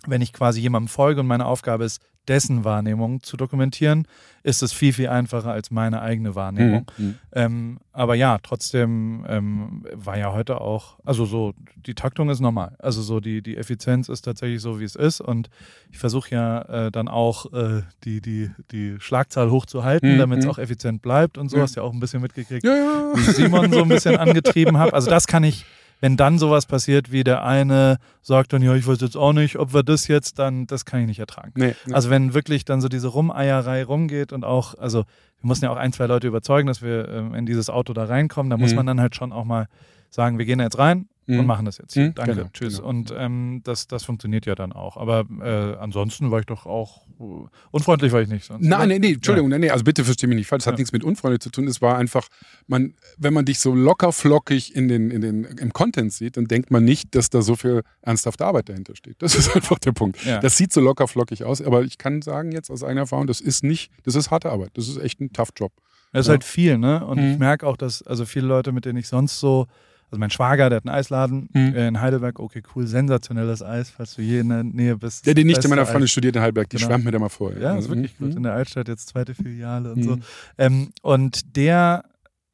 [0.06, 4.06] wenn ich quasi jemandem folge und meine Aufgabe ist, dessen Wahrnehmung zu dokumentieren,
[4.42, 6.86] ist es viel, viel einfacher als meine eigene Wahrnehmung.
[6.96, 7.14] Mhm.
[7.32, 12.76] Ähm, aber ja, trotzdem ähm, war ja heute auch, also so, die Taktung ist normal.
[12.78, 15.20] Also so, die, die Effizienz ist tatsächlich so, wie es ist.
[15.20, 15.48] Und
[15.90, 20.44] ich versuche ja äh, dann auch äh, die, die, die Schlagzahl hochzuhalten, Mhm, damit es
[20.44, 20.50] mhm.
[20.52, 21.56] auch effizient bleibt und so.
[21.56, 21.62] Ja.
[21.64, 23.12] Hast ja auch ein bisschen mitgekriegt, Ja, ja.
[23.14, 24.92] wie ich Simon so ein bisschen angetrieben habe.
[24.92, 25.64] Also das kann ich,
[26.00, 29.58] wenn dann sowas passiert, wie der eine sagt dann, ja, ich weiß jetzt auch nicht,
[29.58, 31.52] ob wir das jetzt, dann, das kann ich nicht ertragen.
[31.56, 31.92] Nee, nee.
[31.92, 35.00] Also wenn wirklich dann so diese Rumeierei rumgeht und auch, also
[35.40, 38.04] wir mussten ja auch ein, zwei Leute überzeugen, dass wir ähm, in dieses Auto da
[38.04, 38.76] reinkommen, da muss Mhm.
[38.76, 39.66] man dann halt schon auch mal
[40.08, 41.46] sagen, wir gehen da jetzt rein und Mhm.
[41.46, 42.06] machen das jetzt hier.
[42.08, 42.76] Mhm, Danke, genau, tschüss.
[42.78, 42.88] genau.
[42.88, 44.96] Und ähm, das, das funktioniert ja dann auch.
[44.96, 47.22] Aber äh, ansonsten war ich doch auch, äh,
[47.70, 48.66] unfreundlich war ich nicht sonst.
[48.66, 48.98] Nein, oder?
[48.98, 50.78] nee, Entschuldigung, nee, nee, also bitte versteh mich nicht falsch, das hat Ja.
[50.80, 51.68] nichts mit Unfreunde zu tun.
[51.68, 52.26] Es war einfach,
[52.66, 56.46] man, wenn man dich so locker flockig in den, in den, im Content sieht, dann
[56.46, 59.16] denkt man nicht, dass da so viel ernsthafte Arbeit dahinter steht.
[59.22, 60.24] Das ist einfach der Punkt.
[60.24, 60.40] Ja.
[60.40, 63.40] Das sieht so locker flockig aus, aber ich kann sagen jetzt aus eigener Erfahrung, das
[63.40, 64.70] ist nicht, das ist harte Arbeit.
[64.74, 65.72] Das ist echt ein tough Job.
[66.12, 66.32] Das ist Ja.
[66.32, 67.06] halt viel, ne?
[67.06, 67.32] Und Mhm.
[67.34, 69.68] ich merke auch, dass also viele Leute, mit denen ich sonst so,
[70.10, 71.74] also mein Schwager, der hat einen Eisladen Mhm.
[71.74, 75.26] in Heidelberg, okay, cool, sensationelles Eis, falls du je in der Nähe bist.
[75.26, 75.86] Der, die Nichte Beste meiner.
[75.86, 76.88] Freundin studiert in Heidelberg, die Genau.
[76.88, 77.56] schwärmt mir da mal vor.
[77.56, 78.26] Ja, ist wirklich Mhm.
[78.26, 78.36] gut.
[78.36, 80.02] In der Altstadt jetzt zweite Filiale und Mhm.
[80.02, 80.18] so.
[80.58, 82.04] Ähm, und der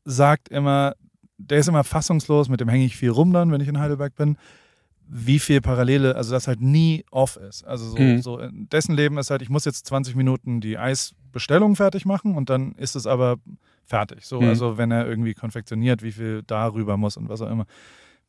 [0.04, 0.94] sagt immer,
[1.38, 4.14] der ist immer fassungslos, mit dem hänge ich viel rum dann, wenn ich in Heidelberg
[4.16, 4.36] bin,
[5.09, 7.64] wie viel Parallele, also das halt nie off ist.
[7.64, 8.22] Also so, Mhm.
[8.22, 12.34] so in dessen Leben ist halt, ich muss jetzt 20 Minuten die Eisbestellung fertig machen
[12.34, 13.36] und dann ist es aber
[13.84, 14.26] fertig.
[14.26, 14.48] So, Mhm.
[14.48, 17.66] also wenn er irgendwie konfektioniert, wie viel darüber muss und was auch immer.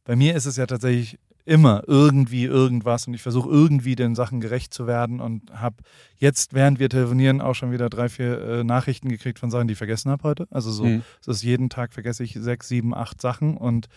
[0.05, 4.39] Bei mir ist es ja tatsächlich immer irgendwie irgendwas und ich versuche irgendwie den Sachen
[4.41, 5.77] gerecht zu werden und habe
[6.17, 9.71] jetzt, während wir telefonieren, auch schon wieder drei, vier äh, Nachrichten gekriegt von Sachen, die
[9.71, 10.47] ich vergessen habe heute.
[10.51, 11.03] Also so, Mhm.
[11.21, 13.87] es ist jeden Tag vergesse ich sechs, sieben, acht Sachen und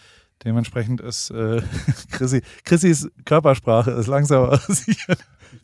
[0.45, 1.63] dementsprechend ist äh,
[2.11, 5.17] Chrissy, Chrissys Körpersprache ist langsam aber sicher.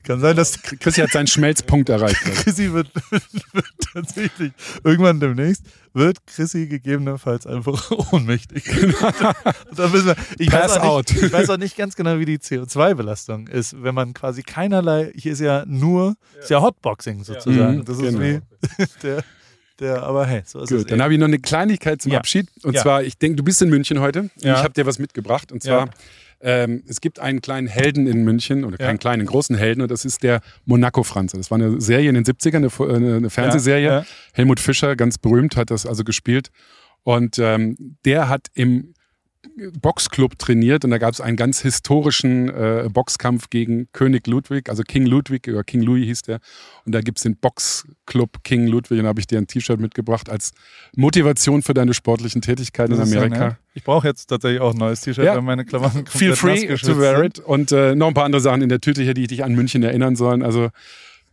[0.03, 2.21] Kann sein, dass Chrissy hat seinen Schmelzpunkt erreicht.
[2.25, 2.43] Also.
[2.43, 4.53] Chrissy wird, wird tatsächlich
[4.85, 5.65] irgendwann demnächst
[5.97, 8.65] wird Chrissy gegebenenfalls einfach ohnmächtig.
[9.75, 11.11] da müssen wir, ich, weiß Pass auch out.
[11.11, 15.11] nicht, ich weiß auch nicht ganz genau, wie die CO2-Belastung ist, wenn man quasi keinerlei,
[15.15, 17.79] hier ist ja nur, ist ja Hotboxing sozusagen.
[17.79, 18.21] Mhm, das ist genau.
[18.21, 18.41] wie
[19.03, 19.25] der,
[19.81, 20.79] der, aber hey, so ist es.
[20.83, 21.03] Gut, dann eben.
[21.05, 22.19] habe ich noch eine Kleinigkeit zum Ja.
[22.19, 22.49] Abschied.
[22.63, 22.83] Und Ja.
[22.83, 24.31] zwar, ich denke, du bist in München heute.
[24.41, 24.55] Ja.
[24.55, 25.53] Ich habe dir was mitgebracht.
[25.53, 25.91] Und zwar,
[26.41, 29.81] ähm, es gibt einen kleinen Helden in München, oder keinen kleinen, einen großen Helden.
[29.83, 31.37] Und das ist der Monaco-Franze.
[31.37, 33.87] Das war eine Serie in den 70ern, eine, Fu- äh, eine Fernsehserie.
[33.87, 34.07] Ja, ja.
[34.35, 36.51] Helmut Fischer, ganz berühmt, hat das also gespielt.
[37.05, 38.93] Und ähm, der hat im
[39.81, 44.83] Boxclub trainiert und da gab es einen ganz historischen äh, Boxkampf gegen König Ludwig, also
[44.83, 46.41] King Ludwig oder King Louis hieß der.
[46.85, 49.81] Und da gibt es den Boxclub King Ludwig und da habe ich dir ein T-Shirt
[49.81, 50.53] mitgebracht als
[50.97, 53.47] Motivation für deine sportlichen Tätigkeiten Das in ist ja Amerika.
[53.49, 53.57] nett.
[53.75, 55.35] Ich brauche jetzt tatsächlich auch ein neues T-Shirt, Ja.
[55.35, 57.39] weil meine Klamotten Feel komplett free nassgeschwitzt to wear it.
[57.39, 59.83] Und äh, noch ein paar andere Sachen in der Tüte hier, die dich an München
[59.83, 60.43] erinnern sollen.
[60.43, 60.71] Also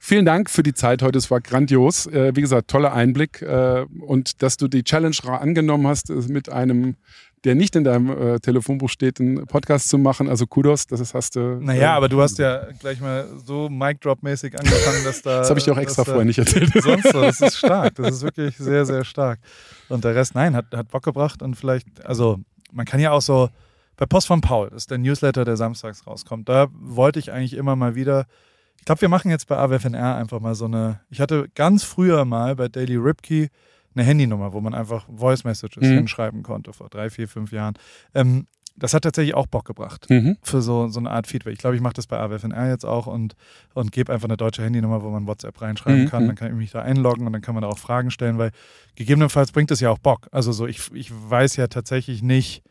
[0.05, 1.18] Vielen Dank für die Zeit heute.
[1.18, 2.07] Es war grandios.
[2.07, 3.41] Äh, wie gesagt, toller Einblick.
[3.41, 6.95] Äh, und dass du die Challenge angenommen hast, äh, mit einem,
[7.43, 10.29] der nicht in deinem äh, Telefonbuch steht, einen Podcast zu machen.
[10.29, 11.59] Also Kudos, das hast du.
[11.59, 15.39] Naja, äh, aber du hast ja gleich mal so Mic-Drop-mäßig angefangen, dass da.
[15.39, 16.71] Das habe ich dir auch extra vorher nicht erzählt.
[16.81, 17.95] Sonst so, das ist stark.
[17.95, 19.39] Das ist wirklich sehr, sehr stark.
[19.89, 22.39] Und der Rest, nein, hat, hat Bock gebracht und vielleicht, also
[22.71, 23.49] man kann ja auch so,
[23.97, 27.75] bei Post von Paul, ist der Newsletter, der samstags rauskommt, da wollte ich eigentlich immer
[27.75, 28.25] mal wieder,
[28.79, 32.25] ich glaube, wir machen jetzt bei AWFNR einfach mal so eine, ich hatte ganz früher
[32.25, 33.49] mal bei Daily Ripkey
[33.95, 35.95] eine Handynummer, wo man einfach Voice Messages Mhm.
[35.95, 37.75] hinschreiben konnte vor drei, vier, fünf Jahren.
[38.13, 40.35] Ähm, das hat tatsächlich auch Bock gebracht Mhm.
[40.41, 41.53] für so, so eine Art Feedback.
[41.53, 43.35] Ich glaube, ich mache das bei AWFNR jetzt auch und,
[43.75, 46.23] und gebe einfach eine deutsche Handynummer, wo man WhatsApp reinschreiben Mhm, kann.
[46.23, 46.27] mhm.
[46.27, 48.49] Dann kann ich mich da einloggen und dann kann man da auch Fragen stellen, weil
[48.95, 50.27] gegebenenfalls bringt es ja auch Bock.
[50.31, 52.63] Also so, ich, ich weiß ja tatsächlich nicht,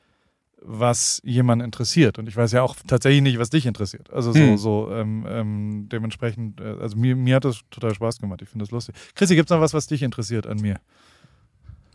[0.65, 2.19] was jemanden interessiert.
[2.19, 4.13] Und ich weiß ja auch tatsächlich nicht, was dich interessiert.
[4.13, 4.57] Also so, Mhm.
[4.57, 8.43] so ähm, ähm, dementsprechend, äh, also mir, mir hat das total Spaß gemacht.
[8.43, 8.95] Ich finde das lustig.
[9.15, 10.79] Chrissy, gibt es noch was, was dich interessiert an mir?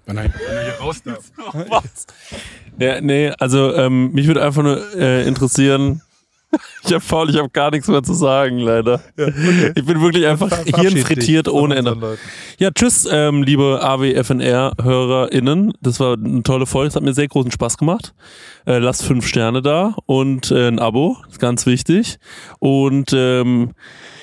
[0.08, 1.32] Wann er, wann er hier raus darf.
[1.70, 2.08] Was?
[2.80, 6.01] Ja, nee, also ähm, mich würde einfach nur äh, interessieren.
[6.86, 9.01] Ich habe faul, ich habe gar nichts mehr zu sagen, leider.
[9.18, 12.18] Ich bin wirklich einfach hirnfrittiert ohne Ende.
[12.58, 15.74] Ja, tschüss, ähm, liebe AWFNR-HörerInnen.
[15.82, 16.88] Das war eine tolle Folge.
[16.88, 18.14] Es hat mir sehr großen Spaß gemacht.
[18.66, 22.18] Äh, lasst fünf Sterne da und äh, ein Abo, ist ganz wichtig.
[22.60, 23.74] Und ähm,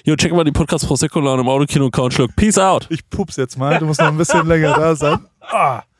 [0.04, 2.34] jo, check mal die Podcast Prosecco im Autokino Couchlook.
[2.36, 2.86] Peace out.
[2.88, 5.18] Ich pups jetzt mal, du musst noch ein bisschen länger da sein.
[5.50, 5.82] Ah.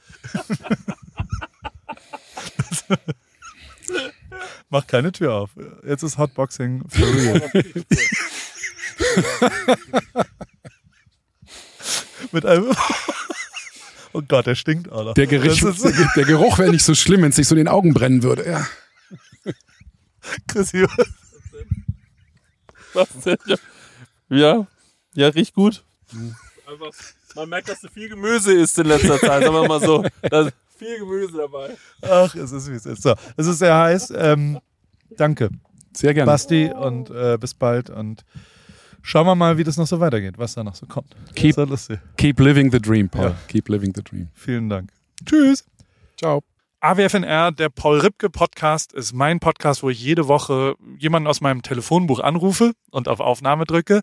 [4.71, 5.51] Mach keine Tür auf.
[5.87, 7.51] Jetzt ist Hotboxing for real.
[12.33, 12.75] Mit einem.
[14.17, 15.15] Oh Gott, der stinkt auch noch.
[15.15, 17.67] Der, Gerich, ist, der Geruch wäre nicht so schlimm, wenn es sich so in den
[17.67, 18.49] Augen brennen würde.
[18.49, 18.65] Ja.
[20.47, 20.87] Chrissy,
[22.93, 23.39] Was denn?
[24.29, 24.69] Ja,
[25.15, 25.83] ja, riecht gut.
[26.65, 26.93] Einfach,
[27.35, 30.05] man merkt, dass du viel Gemüse isst in letzter Zeit, sagen wir mal so.
[30.23, 31.71] Da ist viel Gemüse dabei.
[32.03, 33.03] ach, es ist wie es ist.
[33.03, 34.13] So, es ist sehr heiß.
[34.17, 34.59] Ähm,
[35.17, 35.51] danke,
[35.93, 36.31] Sehr gerne.
[36.31, 37.91] Basti, und äh, bis bald.
[37.91, 38.25] Und
[39.03, 41.15] schauen wir mal, wie das noch so weitergeht, was da noch so kommt.
[41.35, 41.57] Keep-.
[42.17, 43.31] Keep living the dream, Paul.
[43.31, 43.37] Ja.
[43.49, 44.29] Keep living the dream.
[44.35, 44.91] Vielen Dank.
[45.25, 45.65] Tschüss.
[46.19, 46.43] Ciao.
[46.81, 51.63] AWFNR, der Paul Ripke Podcast, ist mein Podcast, wo ich jede Woche jemanden aus meinem
[51.63, 54.03] Telefonbuch anrufe und auf Aufnahme drücke.